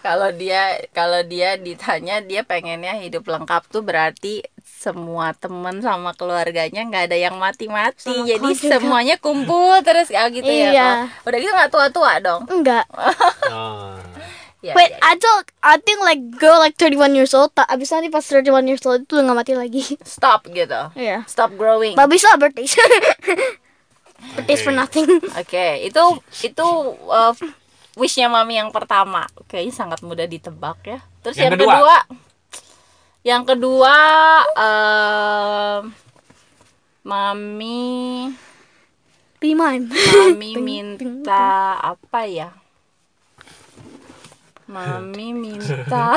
kalau 0.00 0.30
dia 0.30 0.62
kalau 0.90 1.22
dia 1.22 1.54
ditanya 1.54 2.18
dia 2.20 2.42
pengennya 2.42 2.94
hidup 2.96 3.22
lengkap 3.24 3.66
tuh 3.66 3.80
berarti 3.80 4.42
semua 4.60 5.32
teman 5.32 5.78
sama 5.78 6.12
keluarganya 6.12 6.82
nggak 6.82 7.04
ada 7.06 7.18
yang 7.18 7.34
mati-mati 7.34 7.98
Sama 8.04 8.22
jadi 8.24 8.38
kau 8.40 8.52
juga. 8.52 8.70
semuanya 8.74 9.16
kumpul 9.16 9.78
terus 9.80 10.06
kayak 10.06 10.30
gitu 10.32 10.46
ya 10.46 10.68
Iya. 10.68 10.88
Kak? 11.14 11.26
udah 11.26 11.38
gitu 11.38 11.52
nggak 11.52 11.70
tua-tua 11.70 12.12
dong 12.18 12.42
Enggak. 12.48 12.86
Oh. 13.48 13.98
ya, 14.66 14.74
Wait, 14.74 14.90
ya. 14.90 14.98
I 15.00 15.14
don't. 15.14 15.46
I 15.60 15.78
think 15.78 15.98
like 16.00 16.18
girl 16.32 16.58
like 16.58 16.74
31 16.74 17.14
years 17.14 17.30
old. 17.30 17.54
Tak, 17.54 17.66
abis 17.68 17.90
nanti 17.90 18.06
pas 18.08 18.22
31 18.22 18.42
years 18.66 18.82
old 18.82 19.02
itu 19.02 19.14
udah 19.14 19.24
nggak 19.24 19.38
mati 19.38 19.54
lagi. 19.54 19.82
stop 20.04 20.46
gitu 20.46 20.90
Iya. 20.94 21.22
stop 21.26 21.54
growing 21.54 21.94
But 21.94 22.06
we 22.06 22.18
still 22.18 22.30
have 22.30 22.38
birthdays. 22.40 22.74
birthdays 24.34 24.60
for 24.60 24.70
Oke. 24.70 24.78
nothing. 24.78 25.06
Oke, 25.32 25.66
itu 25.84 26.02
itu 26.44 26.66
uh, 27.04 27.34
wishnya 27.98 28.30
mami 28.30 28.56
yang 28.56 28.70
pertama. 28.70 29.26
Kayaknya 29.50 29.74
sangat 29.74 30.00
mudah 30.06 30.24
ditebak 30.24 30.78
ya. 30.86 30.98
Terus 31.20 31.36
Yang 31.36 31.42
yang, 31.42 31.52
kedua? 31.58 31.74
kedua, 31.74 31.96
yang 33.26 33.42
kedua 33.44 33.96
um, 34.54 35.82
mami 37.02 38.30
Be 39.38 39.54
mine. 39.54 39.86
mami 39.90 40.50
minta 40.68 41.78
apa 41.78 42.26
ya? 42.26 42.50
Mami 44.68 45.28
minta 45.42 46.14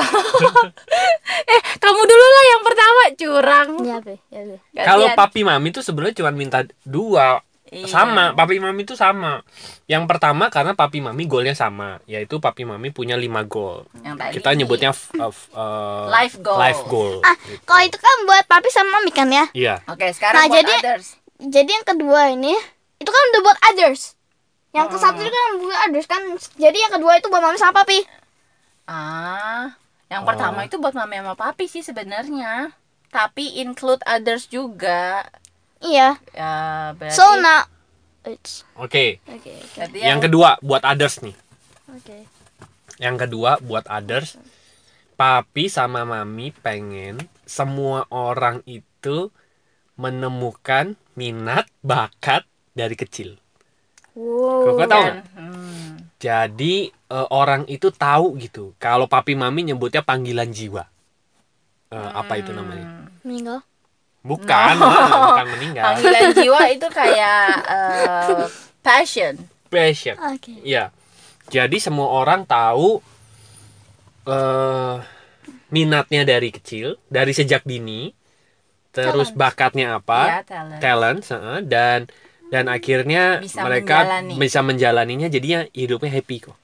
Eh, 1.52 1.60
kamu 1.80 2.00
dulu 2.06 2.26
lah 2.28 2.44
yang 2.46 2.62
pertama 2.62 3.00
curang. 3.18 3.70
Ya 3.82 3.98
be, 3.98 4.14
ya 4.30 4.42
be. 4.46 4.56
Kalau 4.76 5.06
papi 5.16 5.42
mami 5.42 5.74
tuh 5.74 5.82
sebenarnya 5.82 6.22
cuma 6.22 6.30
minta 6.30 6.62
dua. 6.86 7.42
Iya. 7.72 7.88
Sama, 7.88 8.36
papi 8.36 8.60
mami 8.60 8.84
tuh 8.84 8.94
sama. 8.94 9.40
Yang 9.88 10.04
pertama 10.04 10.52
karena 10.52 10.76
papi 10.76 11.00
mami 11.00 11.24
golnya 11.24 11.56
sama, 11.56 12.04
yaitu 12.04 12.36
papi 12.36 12.62
mami 12.62 12.92
punya 12.92 13.16
lima 13.16 13.42
gol. 13.42 13.88
Yang 13.98 14.16
tadi 14.20 14.32
Kita 14.36 14.48
nyebutnya 14.52 14.92
f- 14.92 15.08
uh, 15.16 15.32
f- 15.32 15.48
uh, 15.50 16.04
Life 16.06 16.36
goal. 16.38 16.60
Life 16.60 16.82
goal. 16.84 17.24
Ah, 17.24 17.32
gitu. 17.40 17.64
kalau 17.64 17.82
itu 17.82 17.96
kan 17.96 18.16
buat 18.22 18.44
papi 18.44 18.68
sama 18.68 19.00
mami 19.00 19.08
kan 19.08 19.24
ya. 19.26 19.48
Iya. 19.52 19.74
Oke, 19.88 20.04
sekarang 20.12 20.36
Nah, 20.36 20.46
buat 20.46 20.58
jadi- 20.60 20.78
others. 20.78 21.16
Jadi 21.40 21.70
yang 21.72 21.86
kedua 21.88 22.20
ini 22.30 22.52
itu 23.00 23.08
kan 23.08 23.22
udah 23.32 23.40
buat 23.42 23.58
others. 23.66 24.20
Yang 24.70 24.86
ke 24.88 24.96
satu 24.98 25.18
itu 25.18 25.32
kan 25.32 25.52
buat 25.58 25.78
others 25.82 26.06
kan. 26.06 26.22
Jadi 26.54 26.76
yang 26.76 26.92
kedua 26.92 27.12
itu 27.16 27.26
buat 27.26 27.40
mami 27.40 27.56
sama 27.56 27.72
papi. 27.74 28.04
Ah, 28.84 29.72
yang 30.06 30.22
Oh. 30.22 30.28
pertama 30.28 30.62
itu 30.62 30.76
buat 30.76 30.92
mami 30.92 31.18
sama 31.18 31.32
papi 31.34 31.64
sih 31.66 31.80
sebenarnya. 31.80 32.68
Tapi 33.08 33.58
include 33.58 34.04
others 34.04 34.44
juga. 34.46 35.24
Iya. 35.82 36.08
Ya, 36.32 36.52
berarti 36.96 37.16
So 37.18 37.26
now 37.42 37.66
it's 38.22 38.62
Oke. 38.78 39.18
okay. 39.26 39.34
okay. 39.38 39.58
berarti 39.74 39.98
Yang 39.98 40.20
kedua 40.30 40.48
buat 40.62 40.82
others 40.86 41.20
nih. 41.26 41.36
Okay. 42.00 42.22
Yang 43.02 43.16
kedua 43.26 43.58
buat 43.58 43.84
others, 43.90 44.38
papi 45.18 45.66
sama 45.66 46.06
mami 46.06 46.54
pengen 46.54 47.18
semua 47.42 48.06
orang 48.14 48.62
itu 48.64 49.34
menemukan 49.98 50.94
minat 51.18 51.68
bakat 51.84 52.46
dari 52.72 52.96
kecil. 52.96 53.36
Wow. 54.14 54.76
Kau 54.76 54.86
tahu 54.86 55.02
nggak? 55.02 55.16
hmm, 55.40 55.88
Jadi 56.20 56.74
eh, 56.92 57.28
orang 57.32 57.64
itu 57.66 57.90
tahu 57.90 58.36
gitu. 58.38 58.76
Kalau 58.76 59.08
papi 59.08 59.34
mami 59.34 59.66
nyebutnya 59.66 60.04
panggilan 60.04 60.52
jiwa. 60.52 60.84
Eh, 61.92 62.10
Apa 62.16 62.40
itu 62.40 62.52
namanya? 62.54 63.08
Meninggal. 63.24 63.60
Bukan, 64.22 64.74
No. 64.76 64.86
ah, 64.86 65.34
bukan 65.34 65.46
meninggal. 65.52 65.84
panggilan 65.84 66.30
jiwa 66.32 66.60
itu 66.70 66.86
kayak 66.88 67.42
eh, 67.66 68.46
passion. 68.78 69.34
Passion. 69.66 70.14
Oke. 70.30 70.62
Iya. 70.62 70.94
Jadi 71.48 71.76
semua 71.76 72.06
orang 72.08 72.44
tahu 72.44 73.02
eh 74.24 74.96
minatnya 75.68 76.22
dari 76.22 76.48
kecil, 76.48 77.00
dari 77.08 77.32
sejak 77.32 77.64
dini, 77.64 78.12
terus 78.90 79.32
Talent. 79.32 79.40
bakatnya 79.40 79.86
Ya, 79.88 79.98
apa, 79.98 80.20
talent. 80.44 80.78
talent, 80.78 81.20
heeh, 81.26 81.58
dan 81.64 81.98
dan 82.46 82.68
akhirnya 82.68 83.40
Bisa 83.40 83.64
mereka 83.64 84.04
menjalani. 84.04 84.34
bisa 84.36 84.60
menjalaninya 84.60 85.26
jadinya 85.26 85.64
hidupnya 85.72 86.12
happy 86.12 86.36
kok. 86.44 86.56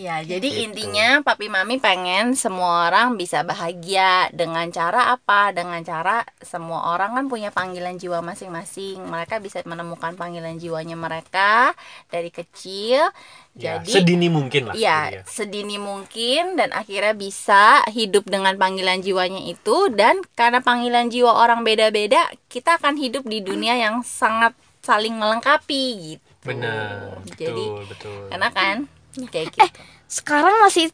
Ya, 0.00 0.24
jadi 0.24 0.48
Gitu. 0.48 0.62
intinya 0.72 1.20
papi 1.20 1.52
mami 1.52 1.76
pengen 1.76 2.32
semua 2.32 2.88
orang 2.88 3.20
bisa 3.20 3.44
bahagia 3.44 4.32
dengan 4.32 4.64
cara 4.72 5.12
apa? 5.12 5.52
Dengan 5.52 5.78
cara 5.84 6.24
semua 6.40 6.96
orang 6.96 7.12
kan 7.12 7.24
punya 7.28 7.52
panggilan 7.52 8.00
jiwa 8.00 8.24
masing-masing. 8.24 9.04
Mereka 9.04 9.38
bisa 9.38 9.60
menemukan 9.68 10.16
panggilan 10.16 10.56
jiwanya 10.56 10.96
mereka 10.96 11.76
dari 12.08 12.32
kecil. 12.32 13.04
Ya, 13.52 13.84
Jadi 13.84 13.92
sedini 13.92 14.28
mungkin 14.32 14.72
lah. 14.72 14.74
Iya, 14.74 15.00
Iya. 15.12 15.22
sedini 15.28 15.76
mungkin 15.76 16.56
dan 16.56 16.72
akhirnya 16.72 17.12
bisa 17.12 17.84
hidup 17.92 18.24
dengan 18.24 18.56
panggilan 18.56 19.04
jiwanya 19.04 19.44
itu 19.44 19.92
dan 19.92 20.24
karena 20.32 20.64
panggilan 20.64 21.12
jiwa 21.12 21.36
orang 21.36 21.68
beda-beda, 21.68 22.32
kita 22.48 22.80
akan 22.80 22.96
hidup 22.96 23.28
di 23.28 23.44
dunia 23.44 23.76
yang 23.76 24.00
sangat 24.00 24.56
saling 24.80 25.14
melengkapi 25.20 26.16
gitu. 26.16 26.24
Benar. 26.42 27.22
Jadi 27.38 27.64
betul, 27.70 27.86
betul. 27.86 28.20
enak 28.32 28.52
kan? 28.56 28.78
Eh, 29.14 29.28
Kayak 29.28 29.46
gitu. 29.52 29.80
Sekarang 30.06 30.54
masih 30.60 30.88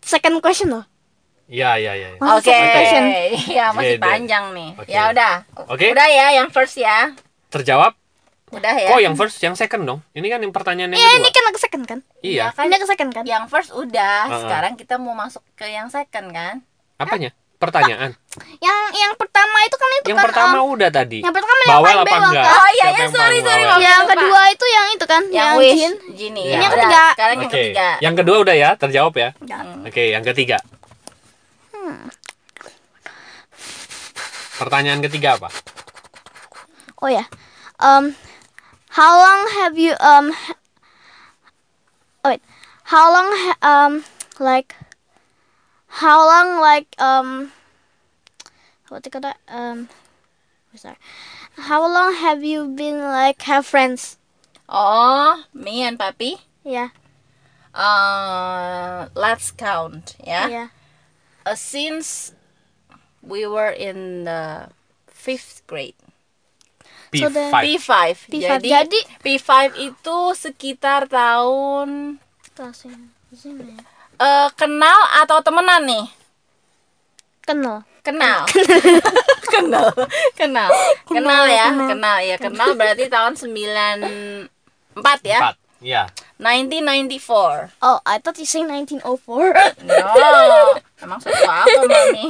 second 0.00 0.38
question 0.38 0.70
loh. 0.70 0.84
Iya, 1.44 1.76
iya, 1.76 1.92
iya. 1.92 2.08
iya. 2.14 2.18
Masih 2.18 2.40
Oke, 2.40 2.48
second 2.48 2.70
question. 2.72 3.04
ya 3.52 3.66
masih 3.70 3.94
Beda. 3.98 4.04
panjang 4.06 4.44
nih. 4.52 4.70
Oke. 4.74 4.90
Ya 4.90 5.02
udah. 5.10 5.34
Oke. 5.68 5.86
Udah 5.92 6.08
ya 6.08 6.26
yang 6.34 6.48
first 6.48 6.74
ya. 6.74 7.12
Terjawab? 7.50 7.92
Udah 8.48 8.74
ya. 8.74 8.88
Oh, 8.94 9.00
yang 9.02 9.12
first, 9.12 9.42
yang 9.42 9.52
second 9.52 9.82
dong. 9.82 10.00
Ini 10.14 10.24
kan 10.24 10.38
yang 10.38 10.54
pertanyaan 10.54 10.90
yang 10.90 11.00
Iya, 11.00 11.10
kedua. 11.10 11.20
ini 11.20 11.28
kan 11.28 11.42
ke 11.44 11.60
second 11.60 11.84
kan? 11.84 11.98
Iya. 12.22 12.44
kan 12.54 12.64
Ini 12.64 12.76
ke 12.78 12.86
second 12.86 13.10
kan? 13.10 13.24
yang 13.26 13.44
first 13.46 13.70
udah. 13.70 14.18
Uh-uh. 14.24 14.40
Sekarang 14.46 14.72
kita 14.78 14.94
mau 14.96 15.12
masuk 15.12 15.42
ke 15.54 15.66
yang 15.66 15.90
second 15.90 16.30
kan? 16.30 16.62
Apanya? 16.96 17.34
Pertanyaan. 17.64 18.10
Yang 18.60 18.78
yang 18.98 19.12
pertama 19.16 19.58
itu 19.64 19.76
kan 19.78 19.88
itu 19.94 20.06
yang 20.10 20.18
kan 20.18 20.26
pertama 20.28 20.56
um, 20.60 20.74
udah 20.74 20.90
tadi. 20.90 21.18
yang 21.22 21.32
pertama 21.32 21.54
yang 21.64 21.70
Bawel 21.70 21.96
apa 22.02 22.16
enggak? 22.18 22.44
kan? 22.44 22.54
Oh, 22.60 22.68
iya, 22.68 22.84
Siapa 22.84 22.98
yang 23.00 23.12
sorry, 23.14 23.38
sorry, 23.40 23.64
yang 23.80 24.02
lupa. 24.04 24.12
kedua 24.12 24.40
itu 24.50 24.66
yang 24.68 24.86
itu 24.92 25.04
kan? 25.06 25.22
Yang, 25.28 25.32
yang 25.32 25.52
wish, 25.56 25.78
Jin. 25.78 25.94
Gini 26.12 26.42
Ini 26.44 26.52
ya. 26.52 26.58
yang 26.60 26.72
Udah, 26.72 26.82
ketiga. 26.84 27.02
Sekarang 27.14 27.36
yang 27.38 27.48
Oke. 27.48 27.56
ketiga. 27.56 27.88
Yang 28.02 28.14
kedua 28.20 28.36
udah 28.44 28.54
ya, 28.54 28.70
terjawab 28.76 29.14
ya. 29.16 29.28
Hmm. 29.40 29.86
Oke, 29.88 30.04
yang 30.12 30.24
ketiga. 30.26 30.58
Pertanyaan 34.54 35.00
ketiga 35.02 35.34
apa? 35.36 35.48
Oh 37.02 37.10
ya. 37.10 37.26
Um 37.82 38.14
how 38.94 39.12
long 39.18 39.40
have 39.58 39.74
you 39.74 39.98
um 39.98 40.30
oh, 42.22 42.30
wait. 42.30 42.40
How 42.88 43.10
long 43.10 43.28
ha- 43.34 43.60
um 43.60 43.92
like 44.38 44.72
how 46.00 46.26
long 46.26 46.60
like 46.60 46.90
um 46.98 47.52
what 48.88 49.02
do 49.02 49.08
you 49.08 49.12
call 49.12 49.22
that? 49.22 49.38
Um 49.48 49.88
sorry. 50.74 50.98
How 51.56 51.86
long 51.86 52.14
have 52.18 52.42
you 52.42 52.66
been 52.66 52.98
like 52.98 53.42
have 53.46 53.66
friends? 53.66 54.18
Oh, 54.68 55.44
me 55.54 55.82
and 55.82 55.98
papi. 55.98 56.40
Yeah. 56.64 56.90
Uh, 57.74 59.08
let's 59.14 59.50
count 59.50 60.16
ya. 60.22 60.46
Yeah. 60.46 60.68
Uh, 61.44 61.54
since 61.54 62.32
we 63.22 63.46
were 63.46 63.70
in 63.70 64.24
the 64.24 64.70
fifth 65.06 65.62
grade. 65.66 65.98
So 67.14 67.30
P5. 67.30 67.34
the- 67.34 67.50
P5. 67.54 67.94
P5. 68.30 68.42
Jadi, 68.42 68.68
Jadi 68.70 69.00
P5 69.22 69.50
itu 69.78 70.18
sekitar 70.34 71.06
tahun 71.06 72.18
Kenal. 72.54 73.93
Eh 74.18 74.48
kenal 74.54 75.00
atau 75.22 75.38
temenan 75.42 75.82
nih? 75.86 76.06
Kenal. 77.44 77.84
Kenal. 78.04 78.44
kenal. 79.48 79.88
Kenal. 80.36 80.68
Kenal 81.08 81.44
ya, 81.48 81.72
kenal. 81.72 81.88
kenal 81.88 82.18
ya. 82.20 82.36
Kenal 82.36 82.70
berarti 82.76 83.08
tahun 83.08 83.32
94 83.40 85.24
ya. 85.24 85.40
Empat. 85.40 85.56
Iya. 85.80 86.02
1994. 86.36 87.80
Oh, 87.80 88.00
I 88.04 88.20
thought 88.20 88.36
you 88.36 88.48
say 88.48 88.60
1904. 88.60 89.04
No, 89.88 90.00
emang 91.00 91.20
suatu 91.20 91.44
apa 91.48 91.80
mami? 91.84 92.24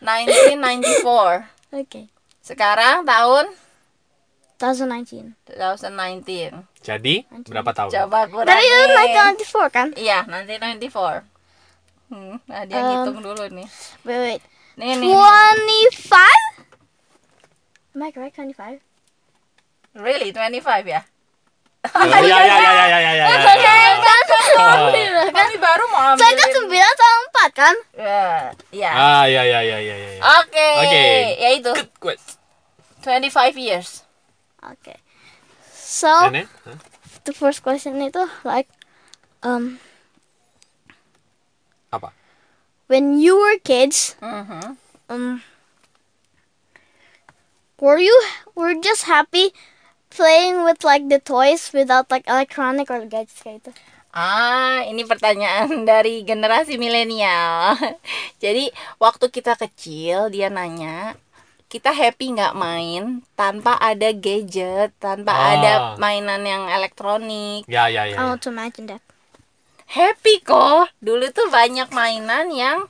1994. 0.00 1.76
okay. 1.76 2.08
Sekarang 2.40 3.04
tahun 3.04 3.52
2019. 4.56 5.36
2019. 5.52 6.64
Jadi 6.80 7.28
19. 7.28 7.52
berapa 7.52 7.70
tahun? 7.76 7.90
Coba 7.92 8.24
kurangin. 8.24 8.48
Dari 8.48 8.66
itu 9.36 9.68
kan? 9.68 9.92
Iya, 9.92 10.24
1994. 10.24 11.36
Hmm, 12.06 12.38
nah 12.46 12.62
dia 12.64 12.78
um, 12.80 12.86
ngitung 12.86 13.18
dulu 13.20 13.44
nih. 13.50 13.66
Wait, 14.06 14.20
wait. 14.22 14.42
Nih, 14.78 14.94
25? 14.96 15.66
nih. 15.66 15.84
25? 15.92 17.96
Am 17.96 18.02
I 18.04 18.12
correct 18.12 18.36
25? 18.38 18.80
Really 19.96 20.32
25 20.32 20.88
ya? 20.88 21.02
Iya 21.86 22.18
iya 22.18 22.38
iya 22.42 22.56
iya 22.58 22.86
iya 22.86 22.98
iya. 22.98 23.10
Ya, 23.14 23.26
ya, 23.54 23.54
ya, 23.54 23.62
ya. 23.62 23.94
Kami 25.30 25.56
baru 25.60 25.84
mau 25.94 26.02
ambil. 26.14 26.24
Saya 26.24 26.34
kan 26.34 26.48
9 26.50 26.66
kan? 27.54 27.74
Iya. 28.74 28.90
Ah 28.90 29.24
iya 29.30 29.42
iya 29.46 29.60
iya 29.62 29.78
iya 29.78 29.96
iya. 29.96 30.20
Oke. 30.42 30.68
Oke. 30.82 31.04
Ya 31.38 31.48
itu. 31.54 31.72
Good 31.72 31.92
question. 32.00 32.36
years. 33.60 34.05
Okay. 34.66 34.98
So, 35.70 36.10
Nenek? 36.26 36.50
Hah? 36.66 36.78
the 37.26 37.34
first 37.34 37.62
question 37.66 37.98
itu 37.98 38.22
like 38.46 38.70
um 39.42 39.82
when 42.86 43.18
you 43.18 43.34
were 43.34 43.58
kids, 43.66 44.14
Mhm. 44.22 44.78
um, 45.10 45.42
were 47.80 47.98
you 47.98 48.14
were 48.54 48.74
just 48.78 49.04
happy 49.10 49.50
playing 50.10 50.62
with 50.62 50.86
like 50.86 51.08
the 51.10 51.18
toys 51.18 51.74
without 51.74 52.10
like 52.10 52.22
electronic 52.30 52.86
or 52.90 53.02
gadgets 53.04 53.42
kayak 53.42 53.62
gitu? 53.62 53.70
Ah, 54.16 54.80
ini 54.88 55.04
pertanyaan 55.04 55.68
dari 55.90 56.22
generasi 56.24 56.78
milenial. 56.80 57.76
Jadi 58.44 58.70
waktu 58.96 59.28
kita 59.28 59.58
kecil 59.58 60.30
dia 60.32 60.48
nanya, 60.48 61.18
kita 61.66 61.90
happy 61.90 62.38
nggak 62.38 62.54
main 62.54 63.26
tanpa 63.34 63.74
ada 63.82 64.14
gadget, 64.14 64.94
tanpa 65.02 65.34
Ah. 65.34 65.46
ada 65.54 65.72
mainan 65.98 66.42
yang 66.46 66.70
elektronik? 66.70 67.66
Ya 67.66 67.90
ya 67.90 68.06
ya. 68.06 68.14
I 68.14 68.22
ya. 68.22 68.38
imagine 68.46 68.86
that. 68.94 69.02
Happy 69.86 70.42
kok. 70.42 70.90
Dulu 70.98 71.30
tuh 71.30 71.46
banyak 71.50 71.90
mainan 71.94 72.50
yang 72.54 72.86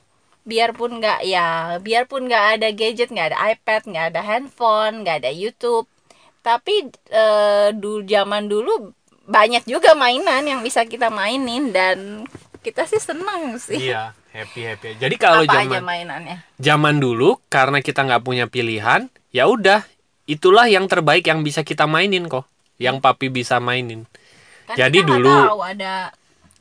biarpun 0.47 1.03
nggak 1.03 1.27
ya, 1.27 1.77
biarpun 1.83 2.25
nggak 2.31 2.45
ada 2.57 2.69
gadget, 2.71 3.11
nggak 3.11 3.35
ada 3.35 3.39
iPad, 3.51 3.81
nggak 3.91 4.05
ada 4.15 4.21
handphone, 4.23 5.03
nggak 5.03 5.25
ada 5.25 5.31
YouTube, 5.33 5.85
tapi 6.39 6.87
eh, 7.11 7.69
dulu 7.75 8.07
zaman 8.07 8.47
dulu 8.47 8.95
banyak 9.27 9.67
juga 9.67 9.91
mainan 9.91 10.47
yang 10.47 10.63
bisa 10.63 10.87
kita 10.87 11.11
mainin 11.11 11.75
dan 11.75 12.23
kita 12.67 12.83
sih 12.83 12.99
senang 12.99 13.55
sih. 13.55 13.79
Iya, 13.87 14.11
happy 14.35 14.61
happy. 14.61 14.87
Jadi 14.99 15.15
kalau 15.15 15.41
Apa 15.41 15.55
aja 15.55 15.63
zaman 15.63 15.87
mainannya? 15.87 16.37
zaman 16.59 16.99
dulu 16.99 17.39
karena 17.47 17.79
kita 17.79 18.03
nggak 18.03 18.27
punya 18.27 18.45
pilihan, 18.45 19.07
ya 19.31 19.47
udah 19.47 19.87
itulah 20.27 20.67
yang 20.67 20.83
terbaik 20.85 21.23
yang 21.23 21.47
bisa 21.47 21.63
kita 21.63 21.87
mainin 21.87 22.27
kok. 22.27 22.43
Yang 22.75 22.99
papi 22.99 23.31
bisa 23.31 23.63
mainin. 23.63 24.03
Kan 24.67 24.75
Jadi 24.75 24.99
dulu- 25.01 25.47
tahu 25.47 25.63
ada 25.63 26.11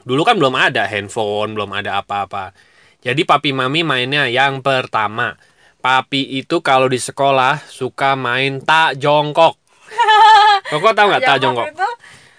Dulu 0.07 0.23
kan 0.23 0.39
belum 0.39 0.55
ada 0.55 0.87
handphone, 0.87 1.59
belum 1.59 1.75
ada 1.75 1.99
apa-apa. 1.99 2.55
Jadi 3.03 3.27
papi 3.27 3.51
mami 3.51 3.83
mainnya 3.83 4.31
yang 4.31 4.63
pertama. 4.63 5.35
Papi 5.83 6.39
itu 6.39 6.63
kalau 6.63 6.87
di 6.87 7.03
sekolah 7.03 7.59
suka 7.67 8.15
main 8.15 8.63
tak 8.63 9.03
jongkok. 9.03 9.59
Koko 10.71 10.95
tahu 10.95 11.11
nggak 11.11 11.27
tak 11.27 11.39
jongkok? 11.43 11.67
itu 11.67 11.89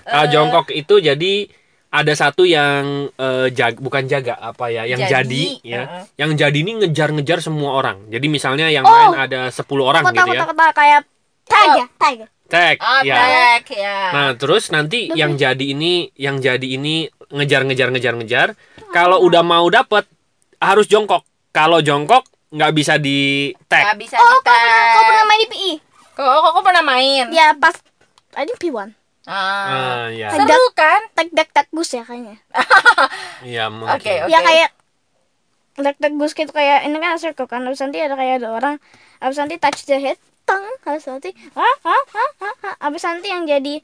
Tak 0.07 0.25
jongkok 0.31 0.65
itu 0.71 0.95
jadi 1.03 1.33
ada 1.87 2.13
satu 2.13 2.43
yang 2.43 3.07
eh, 3.11 3.47
jag- 3.49 3.79
bukan 3.79 4.05
jaga 4.05 4.35
apa 4.35 4.67
ya, 4.67 4.83
yang 4.83 4.99
Jadi, 4.99 5.07
jadi, 5.07 5.43
ya. 5.63 5.81
heeh. 5.81 6.03
Yang 6.17 6.31
jadi 6.37 6.57
ini 6.57 6.71
ngejar-ngejar 6.77 7.39
semua 7.39 7.71
orang. 7.73 8.07
Jadi 8.07 8.27
misalnya 8.27 8.67
yang 8.67 8.83
Oh. 8.83 8.91
main 8.91 9.15
ada 9.17 9.47
10 9.47 9.81
orang 9.81 10.03
Kota 10.03 10.13
gitu 10.13 10.27
kota 10.27 10.35
ya. 10.35 10.45
kota 10.45 10.65
kayak 10.71 11.01
tag 11.43 11.69
ya, 11.73 11.85
tag. 11.97 12.17
Tag, 12.47 12.75
Oh, 12.79 13.01
ya. 13.03 13.15
tag, 13.17 13.63
ya. 13.69 13.97
Nah, 14.09 14.29
terus 14.33 14.67
nanti 14.67 15.11
yang 15.11 15.35
jadi 15.35 15.59
ini, 15.59 16.07
yang 16.15 16.39
jadi 16.39 16.63
ini 16.63 17.03
ngejar-ngejar 17.27 17.91
ngejar-ngejar. 17.91 18.55
Kalau 18.89 19.19
udah 19.19 19.43
mau 19.43 19.67
dapet 19.67 20.07
harus 20.57 20.87
jongkok. 20.87 21.27
Kalau 21.51 21.79
jongkok 21.79 22.23
nggak 22.47 22.71
bisa 22.71 22.95
di 22.95 23.51
Nggak 23.51 23.67
tag. 23.67 23.99
bisa 23.99 24.15
Oh, 24.15 24.39
kau 24.39 24.47
pernah 24.47 24.83
kau 24.89 25.03
pernah 25.05 25.25
main 25.25 25.39
di 25.39 25.47
PI? 25.49 25.71
Kok 26.13 26.23
kok 26.25 26.51
kok 26.51 26.63
pernah 26.63 26.83
main? 26.85 27.25
Ya 27.29 27.47
pas 27.53 27.75
I 28.33 28.43
think 28.43 28.59
P1. 28.59 28.95
Ah. 29.27 29.67
Ah, 29.67 30.05
ya. 30.07 30.31
Seru 30.31 30.67
kan? 30.71 31.03
Tag 31.11 31.27
gus 31.75 31.91
ya 31.91 32.07
kayaknya. 32.07 32.39
Iya, 33.43 33.67
mungkin. 33.67 33.91
Oke, 33.99 34.13
oke. 34.23 34.31
Ya 34.31 34.39
kayak 34.41 34.71
tag 35.77 35.95
tag 35.99 36.13
gus 36.15 36.31
gitu 36.31 36.49
kayak 36.49 36.87
ini 36.87 36.97
kan 36.97 37.19
circle 37.19 37.45
kan. 37.45 37.61
Habis 37.61 37.83
nanti 37.83 37.99
ada 37.99 38.15
kayak 38.15 38.39
ada 38.41 38.49
orang. 38.49 38.75
Habis 39.19 39.37
nanti 39.37 39.59
touch 39.59 39.83
the 39.83 39.99
head, 39.99 40.17
tang. 40.43 40.63
Habis 40.81 41.05
nanti 41.05 41.35
ah 41.53 41.75
ah 41.83 42.03
ah 42.15 42.31
ah. 42.41 42.55
ah. 42.63 42.75
Habis 42.81 43.03
nanti 43.03 43.27
yang 43.27 43.43
jadi 43.43 43.83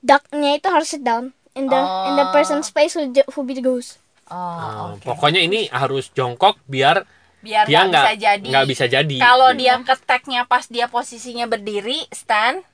ducknya 0.00 0.56
itu 0.56 0.68
harus 0.68 0.88
sit 0.88 1.02
down 1.02 1.32
in 1.54 1.66
the 1.66 1.80
in 2.06 2.14
the 2.14 2.26
Oh. 2.26 2.32
person's 2.32 2.68
place 2.68 2.92
who, 2.92 3.02
who 3.34 3.40
be 3.42 3.56
the 3.56 3.64
goose. 3.64 3.96
Oh, 4.26 4.36
Ah, 4.36 4.96
oke. 4.96 5.04
Pokoknya 5.04 5.40
ini 5.40 5.68
harus 5.68 6.08
jongkok 6.10 6.56
biar 6.64 7.04
biar 7.40 7.68
dia 7.68 7.84
nggak 7.84 7.92
nggak 7.92 8.04
bisa 8.08 8.14
jadi. 8.16 8.48
nggak 8.48 8.66
bisa 8.68 8.84
jadi. 8.88 9.16
Kalau 9.18 9.48
Gitu. 9.52 9.60
dia 9.60 9.74
keteknya 9.78 10.40
pas 10.44 10.64
dia 10.64 10.86
posisinya 10.88 11.44
berdiri 11.44 12.08
stand 12.08 12.64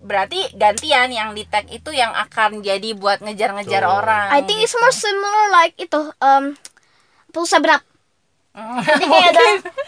berarti 0.00 0.48
gantian 0.52 1.08
yang 1.08 1.30
di 1.30 1.44
tag 1.44 1.68
itu 1.68 1.92
yang 1.92 2.10
akan 2.10 2.60
jadi 2.60 2.92
buat 2.92 3.20
ngejar-ngejar 3.20 3.84
Betul. 3.84 3.96
orang. 3.96 4.26
I 4.32 4.40
think 4.42 4.60
it's 4.60 4.72
gitu. 4.72 4.80
more 4.80 4.90
similar 4.90 5.44
like 5.50 5.76
itu 5.76 6.00
um 6.18 6.56
pulsa 7.28 7.60
berap. 7.60 7.84
Hmm. 8.50 8.80
Jadi 8.80 9.04
kayak 9.12 9.28
ada 9.30 9.42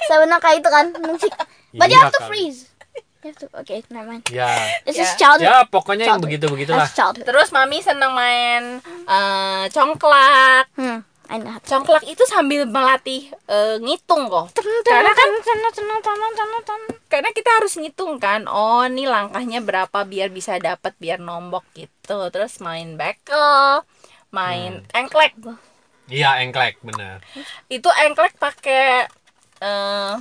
sebenarnya 0.06 0.38
kayak 0.38 0.56
itu 0.60 0.68
kan. 0.68 0.86
Nanti, 0.94 1.26
but 1.72 1.88
you 1.88 1.96
Iya 1.96 1.98
have 1.98 2.12
to 2.12 2.20
kali. 2.20 2.28
freeze. 2.28 2.60
You 3.22 3.30
have 3.30 3.38
to, 3.38 3.46
okay, 3.56 3.78
never 3.88 4.06
mind. 4.08 4.26
Ya. 4.28 4.50
This 4.82 4.98
Ya. 4.98 5.02
is 5.04 5.14
childhood. 5.14 5.46
Ya, 5.46 5.62
pokoknya 5.64 6.04
yang 6.04 6.18
Childhood. 6.18 6.26
begitu-begitulah. 6.28 6.84
That's 6.84 6.92
childhood. 6.92 7.22
Terus 7.24 7.48
mami 7.50 7.78
seneng 7.78 8.12
main 8.12 8.82
eh, 8.84 9.64
congklak. 9.70 10.66
Hmm, 10.74 11.06
Know. 11.40 11.56
Congklak 11.64 12.04
itu 12.04 12.20
sambil 12.28 12.68
melatih 12.68 13.32
eh, 13.48 13.80
ngitung 13.80 14.28
kok. 14.28 14.52
Karena 14.84 15.10
kan 15.16 15.30
karena 17.08 17.30
kita 17.32 17.50
harus 17.56 17.76
ngitung 17.80 18.20
kan. 18.20 18.44
Oh, 18.48 18.84
ini 18.84 19.08
langkahnya 19.08 19.64
berapa 19.64 20.04
biar 20.04 20.28
bisa 20.28 20.60
dapat 20.60 20.92
biar 21.00 21.20
nombok 21.20 21.64
gitu. 21.72 22.28
Terus 22.28 22.60
main 22.60 23.00
bekel, 23.00 23.80
main 24.28 24.84
Hmm. 24.84 24.96
engklek. 24.96 25.32
Iya, 26.12 26.44
engklek, 26.44 26.76
bener. 26.84 27.24
Itu 27.72 27.88
engklek 27.88 28.36
pakai 28.36 29.08
eh, 29.62 30.14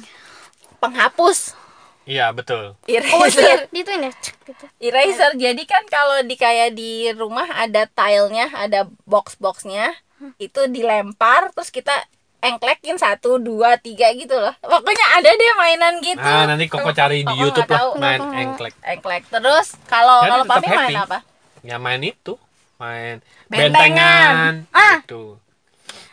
penghapus 0.80 1.60
Iya, 2.02 2.34
betul. 2.34 2.74
Oh, 2.74 3.24
itu 3.30 3.40
ya, 3.40 3.62
eraser. 3.62 3.70
itu 3.70 3.92
ini. 3.94 4.10
cek, 4.10 4.36
gitu. 4.50 4.66
eraser. 4.82 5.32
Jadi 5.38 5.64
kan 5.70 5.86
kalau 5.86 6.26
di 6.26 6.34
kayak 6.34 6.74
di 6.74 7.14
rumah 7.14 7.46
ada 7.46 7.86
tilenya, 7.86 8.50
ada 8.58 8.90
box-boxnya, 9.06 9.94
itu 10.38 10.62
dilempar 10.68 11.54
terus 11.54 11.70
kita 11.70 11.94
engklekin 12.42 12.98
satu 12.98 13.38
dua 13.38 13.78
tiga 13.78 14.10
gitu 14.18 14.34
loh. 14.34 14.54
Pokoknya 14.66 15.06
ada 15.22 15.30
deh 15.30 15.54
mainan 15.58 15.94
gitu. 16.02 16.18
Nah, 16.18 16.50
nanti 16.50 16.66
Koko 16.66 16.90
cari 16.90 17.22
di 17.22 17.30
Koko 17.30 17.38
YouTube 17.38 17.70
nggak 17.70 17.78
lah 17.78 17.82
tahu. 17.86 17.92
main 18.02 18.20
Koko. 18.20 18.34
engklek. 18.34 18.74
Engklek. 18.82 19.24
Terus 19.30 19.68
kalau 19.86 20.26
kalau 20.26 20.46
papi 20.50 20.68
main 20.68 20.78
happy. 20.90 20.96
apa? 20.98 21.18
Ya 21.62 21.78
main 21.78 22.02
itu, 22.02 22.34
main 22.82 23.22
Bentengan. 23.46 23.70
bentengan. 23.70 24.54
Ah. 24.74 24.98
Gitu. 25.06 25.38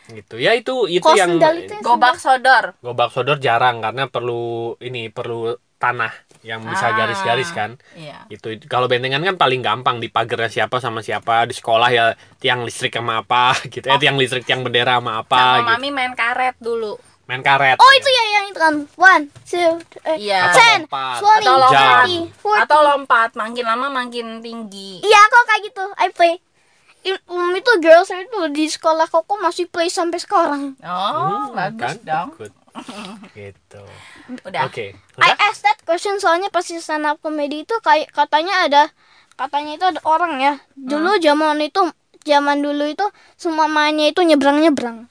Gitu. 0.09 0.35
Ya 0.41 0.53
itu 0.57 0.89
itu 0.89 1.05
Kos 1.05 1.17
yang 1.17 1.37
yang 1.41 1.81
Gobak 1.81 2.17
sodor. 2.21 2.77
gobak 2.81 3.09
sodor 3.13 3.37
jarang 3.41 3.81
karena 3.81 4.09
perlu 4.09 4.77
ini 4.81 5.09
perlu 5.09 5.53
tanah 5.79 6.11
yang 6.41 6.61
bisa 6.61 6.91
Ah. 6.91 6.95
garis-garis 6.95 7.51
kan. 7.51 7.79
Iya. 7.95 8.27
Itu 8.29 8.51
kalau 8.67 8.87
bentengan 8.87 9.19
kan 9.21 9.35
paling 9.35 9.59
gampang 9.59 9.99
di 9.99 10.07
pagarnya 10.07 10.47
siapa 10.49 10.79
sama 10.79 11.01
siapa 11.01 11.43
di 11.45 11.55
sekolah 11.55 11.89
ya 11.89 12.05
tiang 12.37 12.63
listrik 12.63 12.93
sama 12.93 13.23
apa 13.23 13.55
gitu. 13.73 13.87
Eh 13.87 13.97
tiang 13.97 14.15
listrik 14.15 14.43
tiang 14.43 14.61
bendera 14.61 14.99
sama 14.99 15.23
apa 15.23 15.39
Sama 15.57 15.57
gitu. 15.57 15.71
mami 15.73 15.89
main 15.91 16.13
karet 16.13 16.59
dulu. 16.59 16.99
Main 17.25 17.41
karet. 17.41 17.77
Oh, 17.77 17.93
itu 17.93 18.09
ya 18.09 18.25
yang 18.33 18.47
itu 18.47 18.57
kan. 18.57 18.75
One, 18.97 19.25
two, 19.45 19.73
Iya. 20.11 20.49
Atau 20.49 20.57
ten, 20.57 20.81
lompat. 20.83 21.17
Atau 21.21 21.55
lompat. 21.55 22.07
forty. 22.35 22.59
Atau 22.59 22.79
lompat, 22.83 23.31
makin 23.35 23.65
lama 23.65 23.87
makin 23.93 24.27
tinggi. 24.41 24.99
Iya, 24.99 25.21
kok 25.27 25.45
kayak 25.45 25.63
gitu. 25.63 25.85
I 25.95 26.09
play. 26.09 26.35
Um, 27.25 27.53
itu 27.53 27.69
girls 27.79 28.09
itu 28.11 28.41
di 28.51 28.65
sekolah 28.67 29.07
koko 29.07 29.37
masih 29.37 29.65
play 29.65 29.87
sampai 29.89 30.17
sekarang. 30.17 30.73
Oh, 30.81 31.47
Hmm, 31.47 31.53
bagus 31.53 31.81
kan? 31.81 31.97
dong. 32.03 32.29
Good. 32.35 32.53
gitu. 33.39 33.83
Udah. 34.45 34.69
Oke. 34.69 34.93
I 34.93 35.33
Udah? 35.33 35.49
asked 35.49 35.65
that 35.65 35.79
question 35.83 36.21
soalnya 36.21 36.49
pas 36.49 36.63
di 36.63 36.77
stand 36.79 37.05
up 37.05 37.17
comedy 37.19 37.65
itu 37.65 37.75
kayak 37.81 38.13
katanya 38.13 38.69
ada 38.69 38.83
katanya 39.35 39.73
itu 39.75 39.85
ada 39.89 40.01
orang 40.05 40.37
ya. 40.39 40.55
Dulu 40.75 41.17
zaman 41.19 41.59
itu 41.61 41.81
zaman 42.23 42.61
dulu 42.61 42.85
itu 42.85 43.07
semua 43.41 43.67
mainnya 43.67 44.11
itu 44.11 44.21
nyebrang 44.21 44.61
nyebrang. 44.65 45.09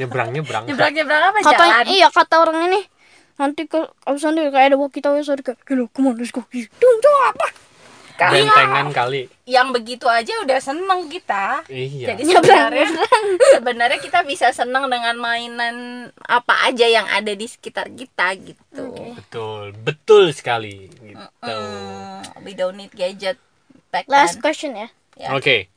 Nyebrang 0.00 0.28
nyebrang. 0.32 0.64
Nyebrang-nyebrang 0.64 1.22
apa 1.30 1.38
Katanya 1.44 1.74
jalan? 1.84 1.92
iya 1.92 2.08
kata 2.08 2.34
orang 2.40 2.58
ini 2.72 2.80
nanti 3.34 3.66
ke 3.66 3.82
abis 4.06 4.22
nanti 4.24 4.46
kayak 4.46 4.70
ada 4.70 4.76
walkie 4.78 5.02
talkie 5.02 5.26
sorry 5.26 5.42
kayak 5.42 5.58
hello 5.66 5.90
come 5.90 6.06
on 6.06 6.14
let's 6.14 6.30
go 6.30 6.46
dung 6.54 6.96
dung 7.02 7.18
apa 7.26 7.46
Bentengan 8.16 8.86
kali. 8.90 9.26
yang 9.44 9.68
begitu 9.70 10.06
aja 10.06 10.30
udah 10.40 10.56
seneng 10.56 11.06
kita. 11.06 11.66
Iya. 11.66 12.14
Jadi 12.14 12.22
sebenarnya 12.26 12.86
sebenarnya 13.54 13.98
kita 13.98 14.22
bisa 14.22 14.48
seneng 14.50 14.86
dengan 14.86 15.14
mainan 15.14 15.76
apa 16.20 16.64
aja 16.64 16.86
yang 16.86 17.04
ada 17.06 17.30
di 17.30 17.44
sekitar 17.44 17.90
kita 17.90 18.32
gitu. 18.36 18.94
Betul, 19.14 19.74
betul 19.76 20.30
sekali 20.30 20.86
gitu. 20.88 21.26
Hmm, 21.40 22.22
we 22.40 22.52
don't 22.52 22.74
need 22.74 22.90
gadget 22.90 23.36
back 23.90 24.06
last 24.06 24.38
then. 24.38 24.42
question 24.42 24.72
ya 24.74 24.88
Ya. 25.14 25.30
Oke. 25.30 25.70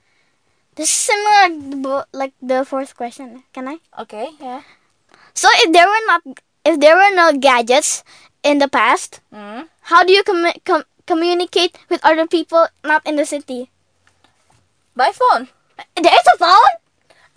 this 0.74 0.88
is 0.88 0.98
similar 1.04 1.42
like 1.44 1.58
the 1.64 1.76
bo- 1.76 2.10
like 2.12 2.36
the 2.40 2.62
fourth 2.64 2.94
question 2.94 3.46
can 3.48 3.66
I 3.68 3.78
Oke, 3.96 4.34
ya. 4.36 4.62
so 5.32 5.46
if 5.60 5.70
there 5.70 5.86
were 5.86 6.06
not 6.08 6.22
if 6.64 6.78
there 6.78 6.94
were 6.94 7.10
no 7.12 7.34
gadgets 7.34 8.02
in 8.42 8.58
the 8.58 8.66
past 8.66 9.22
Hmm. 9.30 9.70
how 9.86 10.02
do 10.02 10.10
you 10.10 10.22
commu- 10.22 10.58
com- 10.64 10.86
communicate 11.08 11.80
with 11.88 12.04
other 12.04 12.28
people 12.28 12.68
not 12.84 13.02
in 13.08 13.16
the 13.16 13.24
city 13.26 13.72
By 14.94 15.10
phone. 15.16 15.48
there 15.96 16.12
is 16.12 16.28
a 16.28 16.38
phone 16.38 16.76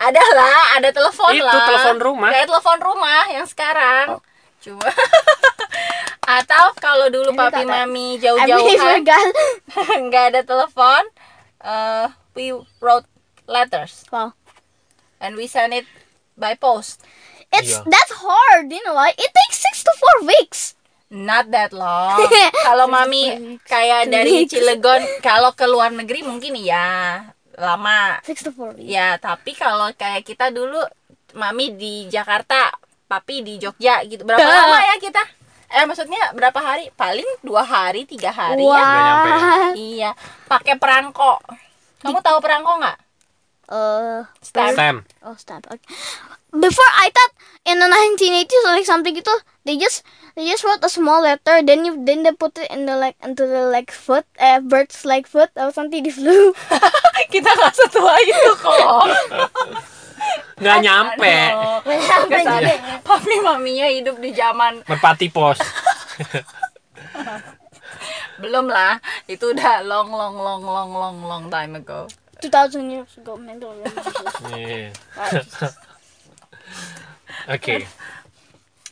Ada 0.00 0.24
lah, 0.32 0.80
ada 0.80 0.88
telepon 0.90 1.28
Itu 1.36 1.44
lah. 1.44 1.60
telepon 1.60 1.96
rumah. 2.00 2.32
Kayak 2.32 2.48
telepon 2.48 2.78
rumah 2.80 3.22
yang 3.28 3.44
sekarang. 3.44 4.16
Oh. 4.16 4.20
Cuma 4.58 4.80
atau 6.40 6.64
kalau 6.80 7.12
dulu 7.12 7.32
Ini 7.32 7.36
papi 7.36 7.62
mami 7.68 8.16
jauh-jauhan 8.16 8.80
forgot 8.96 9.24
nggak 10.08 10.24
ada 10.32 10.40
telepon, 10.40 11.02
eh 11.60 12.06
we 12.32 12.48
wrote 12.80 13.04
letters. 13.44 14.08
wow 14.08 14.32
and 15.20 15.36
we 15.36 15.44
send 15.44 15.76
it 15.76 15.84
by 16.32 16.56
post. 16.56 17.04
It's 17.52 17.68
Yeah. 17.68 17.84
that's 17.84 18.14
hard, 18.24 18.72
you 18.72 18.80
know 18.80 18.96
why? 18.96 19.12
It 19.12 19.30
takes 19.36 19.60
six 19.60 19.84
to 19.84 19.92
four 20.00 20.24
weeks. 20.24 20.79
Not 21.10 21.50
that 21.50 21.74
long. 21.74 22.22
kalau 22.66 22.86
mami 22.86 23.58
kayak 23.66 24.06
dari 24.06 24.46
Cilegon, 24.46 25.02
kalau 25.18 25.50
ke 25.58 25.66
luar 25.66 25.90
negeri 25.90 26.22
mungkin 26.22 26.54
ya 26.54 27.26
lama. 27.58 28.22
Six 28.22 28.46
to 28.46 28.54
four 28.54 28.78
weeks. 28.78 28.86
Ya, 28.86 29.18
tapi 29.18 29.58
kalau 29.58 29.90
kayak 29.98 30.22
kita 30.22 30.54
dulu, 30.54 30.78
mami 31.34 31.74
di 31.74 32.06
Jakarta, 32.06 32.70
papi 33.10 33.42
di 33.42 33.58
Jogja 33.58 34.06
gitu. 34.06 34.22
Berapa 34.22 34.46
lama 34.62 34.78
ya 34.86 34.96
kita? 35.02 35.22
Eh, 35.70 35.86
maksudnya 35.86 36.30
berapa 36.34 36.58
hari? 36.62 36.94
Paling 36.94 37.26
dua 37.42 37.62
hari, 37.66 38.06
tiga 38.06 38.30
hari 38.30 38.62
ya. 38.62 38.86
Nyampe 38.86 39.30
ya? 39.30 39.54
Iya, 39.74 40.10
pakai 40.46 40.78
perangko. 40.78 41.42
Kamu 42.02 42.22
tahu 42.22 42.38
perangko 42.38 42.78
nggak? 42.78 42.98
Uh, 43.70 44.26
Stamp. 44.42 44.74
Sam. 44.74 44.96
oh, 45.22 45.38
stamp. 45.38 45.70
Okay. 45.70 45.94
Before 46.50 46.90
I 46.98 47.14
thought 47.14 47.32
in 47.62 47.78
the 47.78 47.86
1980s 47.86 48.66
or 48.66 48.74
like 48.74 48.88
something 48.90 49.14
itu 49.14 49.30
they 49.62 49.78
just 49.78 50.02
they 50.34 50.50
just 50.50 50.66
wrote 50.66 50.82
a 50.82 50.90
small 50.90 51.22
letter 51.22 51.62
then 51.62 51.86
you 51.86 51.94
then 52.02 52.26
they 52.26 52.34
put 52.34 52.58
it 52.58 52.66
in 52.74 52.90
the 52.90 52.98
like 52.98 53.14
into 53.22 53.46
the 53.46 53.70
like 53.70 53.94
foot 53.94 54.26
uh, 54.42 54.58
bird's 54.58 55.06
like 55.06 55.30
foot 55.30 55.54
or 55.54 55.70
something 55.70 56.02
di 56.02 56.10
flu. 56.10 56.50
kita 57.32 57.46
nggak 57.46 57.74
setua 57.78 58.18
itu 58.26 58.52
kok. 58.58 59.06
Nggak 60.60 60.78
nyampe. 60.84 61.36
Aduh, 61.56 62.28
kesannya 62.28 62.76
papi 63.00 63.40
maminya 63.40 63.88
hidup 63.88 64.20
di 64.20 64.36
zaman 64.36 64.84
Merpati 64.84 65.32
pos. 65.32 65.56
belum 68.42 68.68
lah. 68.68 69.00
Itu 69.24 69.56
udah 69.56 69.80
long 69.84 70.12
long 70.12 70.36
long 70.36 70.60
long 70.60 70.90
long 70.92 71.16
long 71.24 71.44
time 71.48 71.80
ago. 71.80 72.04
2000 72.42 72.90
years 72.90 73.12
ago, 73.20 73.36
don't 73.36 73.76
remember. 73.80 74.12
Iya. 74.56 74.90
Oke. 77.56 77.84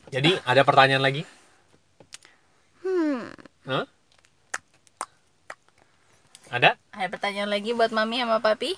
Jadi 0.09 0.31
ada 0.45 0.63
pertanyaan 0.65 1.05
lagi? 1.05 1.23
Hmm. 2.81 3.29
Hah? 3.69 3.85
Ada? 6.49 6.81
Ada 6.97 7.09
pertanyaan 7.13 7.53
lagi 7.53 7.77
buat 7.77 7.93
mami 7.93 8.25
sama 8.25 8.41
papi? 8.41 8.73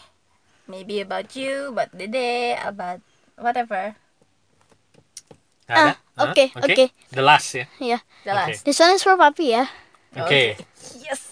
Maybe 0.67 1.03
about 1.03 1.31
you, 1.39 1.71
about 1.71 1.91
dede, 1.95 2.59
about 2.67 2.99
whatever. 3.39 3.95
Ada? 5.71 5.95
Ah, 6.19 6.31
oke, 6.31 6.51
oke. 6.59 6.85
The 7.15 7.23
last 7.23 7.55
ya. 7.55 7.67
Yeah. 7.79 8.03
Jelas. 8.27 8.59
Oke. 8.59 8.67
This 8.67 8.79
one 8.83 8.95
is 8.99 9.07
for 9.07 9.15
papi 9.15 9.55
ya. 9.55 9.71
Oke. 10.19 10.59
Yes. 10.99 11.30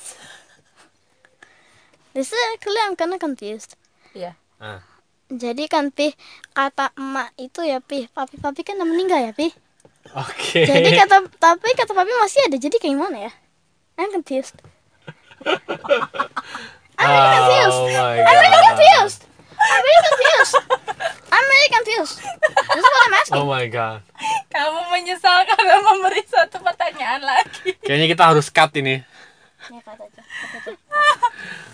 This 2.16 2.32
is 2.32 2.40
actually 2.56 2.80
I'm 2.84 2.96
kinda 2.96 3.18
confused. 3.20 3.76
Iya. 4.16 4.34
Ah. 4.58 4.80
Jadi 5.28 5.68
kan 5.68 5.92
Pi 5.92 6.16
kata 6.56 6.96
emak 6.96 7.36
itu 7.36 7.60
ya 7.60 7.84
Pi, 7.84 8.08
papi 8.08 8.40
papi 8.40 8.64
kan 8.64 8.80
udah 8.80 8.88
meninggal 8.88 9.20
ya 9.20 9.32
Pi. 9.36 9.52
Oke. 10.16 10.64
Jadi 10.64 10.88
kata 10.96 11.28
tapi 11.36 11.68
kata 11.76 11.92
papi 11.92 12.12
masih 12.16 12.48
ada. 12.48 12.56
Jadi 12.56 12.80
kayak 12.80 12.96
gimana 12.96 13.28
ya? 13.28 13.32
I'm 14.00 14.08
confused. 14.08 14.56
I'm 16.98 17.08
really 17.12 17.34
confused. 17.36 17.76
Oh 17.76 17.92
my 17.92 18.16
I'm 18.16 18.36
really 18.40 18.50
god. 18.50 18.66
confused. 18.72 19.20
I'm 19.58 19.82
really 19.84 20.02
confused. 20.08 20.54
I'm 21.28 21.44
really 21.44 21.70
confused. 21.76 22.16
This 22.48 22.82
is 22.82 22.88
what 22.88 23.02
I'm 23.04 23.16
asking. 23.20 23.36
Oh 23.36 23.46
my 23.46 23.66
god. 23.68 24.00
Kamu 24.48 24.80
menyesal 24.90 25.44
karena 25.44 25.76
memberi 25.82 26.22
satu 26.24 26.56
pertanyaan 26.62 27.20
lagi. 27.20 27.76
Kayaknya 27.84 28.06
kita 28.10 28.24
harus 28.24 28.46
cut 28.48 28.72
ini. 28.80 29.04
Ya, 29.68 29.80
kata 29.84 30.08
aja, 30.08 30.22
kata 30.24 30.72
aja. 30.72 30.87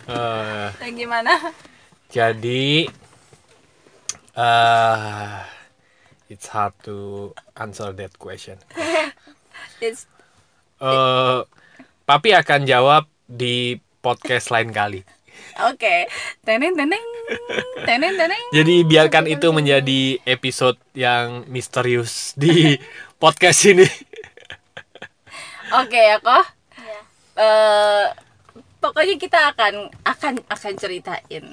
Eh, 0.04 0.68
Yang 0.84 0.94
gimana? 1.00 1.32
jadi 2.08 2.87
eh 4.34 5.37
it's 6.26 6.48
hard 6.48 6.74
to 6.82 7.30
answer 7.54 7.88
that 7.90 8.12
question. 8.16 8.58
It's 9.80 10.04
Eh, 10.76 11.40
Papi 12.04 12.30
akan 12.30 12.68
jawab 12.68 13.08
di 13.24 13.80
podcast 13.98 14.52
lain 14.52 14.68
kali. 14.68 15.00
Oke. 15.64 16.04
Teneng 16.44 16.76
teneng. 16.76 17.00
Teneng 17.80 18.12
teneng. 18.12 18.44
Jadi 18.52 18.84
biarkan 18.84 19.24
itu 19.24 19.48
menjadi 19.48 20.20
episode 20.22 20.76
yang 20.92 21.48
misterius 21.48 22.37
di 22.37 22.76
podcast 23.22 23.64
ini. 23.64 23.88
Oke 25.72 25.96
ya 25.96 26.20
kok. 26.20 26.44
Iya. 26.76 27.00
Eh 27.40 28.04
pokoknya 28.85 29.16
kita 29.16 29.38
akan 29.57 29.88
akan 30.05 30.35
akan 30.44 30.73
ceritain 30.77 31.44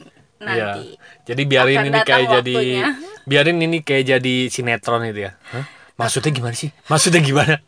nanti. 0.43 0.99
Iya. 0.99 1.23
Jadi 1.31 1.41
biarin 1.47 1.77
Akan 1.79 1.87
ini 1.87 1.99
kayak 2.03 2.27
jadi 2.41 2.55
waktunya. 2.59 2.87
biarin 3.23 3.57
ini 3.61 3.77
kayak 3.79 4.03
jadi 4.11 4.35
sinetron 4.51 5.07
itu 5.07 5.31
ya. 5.31 5.39
Hah? 5.55 5.63
Maksudnya 5.95 6.31
gimana 6.33 6.55
sih? 6.57 6.75
Maksudnya 6.91 7.23
gimana? 7.23 7.55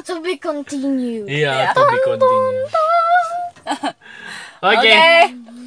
To 0.00 0.18
be 0.18 0.40
continued. 0.40 1.28
Iya, 1.30 1.70
to 1.70 1.86
be 1.86 1.98
continue. 2.02 2.66
Oke, 4.60 4.74
Oke. 4.76 4.92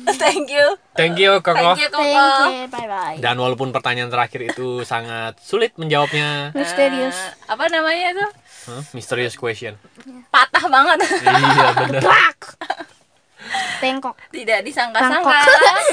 Thank 0.19 0.51
you. 0.51 0.65
thank 0.93 1.15
you 1.15 1.39
Koko. 1.39 1.55
Thank 1.55 1.79
you 1.79 1.87
Thank 1.87 2.11
Koko. 2.11 2.43
you. 2.51 2.67
Bye 2.67 2.87
bye. 2.91 3.17
Dan 3.23 3.39
walaupun 3.39 3.71
pertanyaan 3.71 4.11
terakhir 4.11 4.43
itu 4.45 4.83
sangat 4.83 5.39
sulit 5.39 5.71
menjawabnya, 5.79 6.51
Misterius. 6.51 7.15
Eh, 7.15 7.55
apa 7.55 7.71
namanya 7.71 8.11
itu? 8.11 8.25
Huh? 8.63 8.83
mysterious 8.91 9.35
question. 9.35 9.79
Patah 10.27 10.67
banget. 10.67 11.07
iya 11.23 11.67
benar. 11.73 12.01
Plak. 13.83 13.91
Bengkok. 13.91 14.15
Tidak 14.31 14.59
disangka-sangka. 14.63 15.39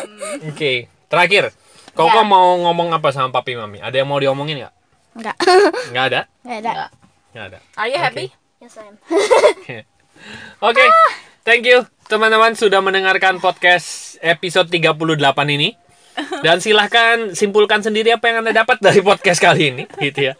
Hmm. 0.06 0.54
Oke, 0.54 0.86
terakhir. 1.10 1.50
Koko 1.90 2.22
Ya. 2.22 2.24
mau 2.24 2.54
ngomong 2.62 2.94
apa 2.94 3.10
sama 3.10 3.34
papi 3.34 3.58
mami? 3.58 3.82
Ada 3.82 4.00
yang 4.00 4.08
mau 4.08 4.22
diomongin 4.22 4.62
nggak? 4.62 4.74
Enggak. 5.18 5.36
Nggak 5.90 6.04
ada? 6.06 6.20
Enggak 6.46 6.58
ada. 6.62 6.70
Enggak. 6.70 6.90
Nggak 7.34 7.44
ada. 7.50 7.58
Are 7.74 7.88
you 7.90 7.98
happy? 7.98 8.26
Yes, 8.62 8.78
I 8.78 8.86
am. 8.86 8.96
Oke, 10.62 10.84
thank 11.42 11.66
you 11.66 11.82
teman-teman 12.06 12.52
sudah 12.52 12.78
mendengarkan 12.78 13.38
podcast 13.38 14.18
episode 14.20 14.66
38 14.66 15.06
ini. 15.50 15.74
Dan 16.40 16.58
silahkan 16.58 17.32
simpulkan 17.32 17.80
sendiri 17.80 18.10
apa 18.10 18.26
yang 18.26 18.40
Anda 18.40 18.52
dapat 18.54 18.78
dari 18.78 19.00
podcast 19.00 19.38
kali 19.38 19.62
ini, 19.70 19.84
gitu 19.98 20.30
ya. 20.30 20.34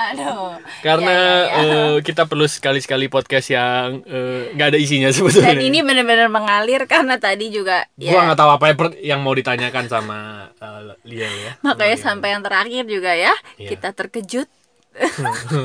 Aduh. 0.00 0.58
Karena 0.80 1.10
Ya, 1.10 1.20
ya, 1.20 1.60
ya. 1.60 1.64
eh, 1.64 1.96
kita 2.02 2.24
perlu 2.24 2.44
sekali-sekali 2.44 3.06
podcast 3.06 3.48
yang 3.48 4.02
eh, 4.04 4.52
nggak 4.52 4.68
ada 4.74 4.78
isinya 4.78 5.08
sebetulnya. 5.10 5.52
Dan 5.52 5.62
ini 5.62 5.80
benar-benar 5.80 6.28
mengalir 6.28 6.84
karena 6.84 7.16
tadi 7.16 7.48
juga 7.48 7.84
Gua 7.94 8.10
ya 8.10 8.20
nggak 8.26 8.38
tahu 8.38 8.50
apa 8.50 8.64
yang 8.98 9.20
mau 9.20 9.32
ditanyakan 9.32 9.84
sama 9.86 10.18
eh, 10.52 10.92
Liel 11.04 11.30
ya. 11.30 11.52
makanya 11.62 11.96
Sama 11.96 12.06
sampai 12.12 12.28
yang 12.32 12.42
terakhir 12.42 12.82
juga 12.84 13.12
ya 13.12 13.32
Iya. 13.56 13.68
kita 13.70 13.88
terkejut. 13.92 14.48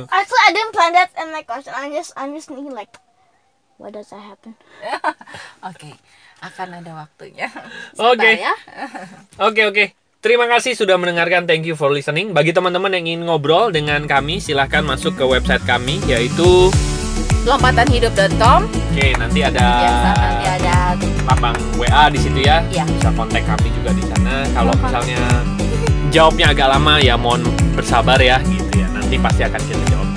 Actually, 0.07 0.43
I 0.45 0.51
didn't 0.53 0.71
plan 0.71 0.93
that 0.93 1.09
my 1.27 1.41
question. 1.41 1.73
I'm 1.73 1.89
just, 1.91 2.13
I'm 2.13 2.31
just 2.31 2.45
thinking 2.47 2.69
like, 2.71 2.93
why 3.75 3.89
does 3.89 4.13
that 4.13 4.21
happen? 4.21 4.53
Oke, 5.69 5.97
akan 6.51 6.67
ada 6.83 6.91
waktunya. 6.93 7.47
Oke. 8.11 8.31
Ya. 8.39 8.53
Oke 9.47 9.61
oke. 9.67 9.85
Terima 10.25 10.49
kasih 10.49 10.73
sudah 10.73 10.97
mendengarkan. 10.97 11.45
Thank 11.45 11.69
you 11.69 11.77
for 11.77 11.93
listening. 11.93 12.33
Bagi 12.33 12.49
teman-teman 12.49 12.89
yang 12.97 13.05
ingin 13.05 13.29
ngobrol 13.29 13.69
dengan 13.69 14.09
kami, 14.09 14.41
silahkan 14.41 14.81
masuk 14.81 15.13
ke 15.13 15.21
website 15.21 15.61
kami 15.69 16.01
yaitu 16.09 16.73
Lompatanhidup.com 17.45 18.65
Oke, 18.65 19.13
nanti 19.21 19.45
ada 19.45 19.61
biasa 19.85 20.09
nanti 20.17 20.45
ada 20.49 20.75
lapang 21.29 21.53
WA 21.77 22.09
di 22.09 22.17
situ 22.17 22.41
ya. 22.41 22.65
Iya. 22.73 22.89
Bisa 22.89 23.13
kontak 23.13 23.45
kami 23.45 23.69
juga 23.69 23.93
di 23.93 24.01
sana. 24.01 24.49
Kalau 24.49 24.73
misalnya 24.81 25.21
jawabnya 26.09 26.57
agak 26.57 26.67
lama 26.73 26.97
ya 26.97 27.13
mohon 27.21 27.45
bersabar 27.77 28.17
ya 28.17 28.41
gitu 28.49 28.81
ya. 28.81 28.89
Nanti 28.89 29.21
pasti 29.21 29.45
akan 29.45 29.61
kita 29.61 29.83
jawab. 29.93 30.09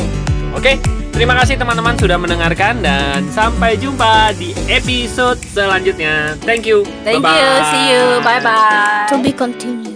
Oke, 0.57 0.81
terima 1.13 1.35
kasih 1.43 1.57
teman-teman 1.57 1.95
sudah 1.97 2.19
mendengarkan 2.21 2.81
dan 2.85 3.27
sampai 3.33 3.79
jumpa 3.81 4.35
di 4.37 4.53
episode 4.69 5.41
selanjutnya. 5.51 6.37
Thank 6.45 6.69
you. 6.69 6.85
Thank 7.05 7.21
you. 7.21 7.27
Bye-bye. 7.27 7.71
See 7.73 7.85
you. 7.93 8.05
Bye 8.21 8.41
bye. 8.43 9.09
To 9.11 9.17
be 9.21 9.33
continued. 9.33 9.88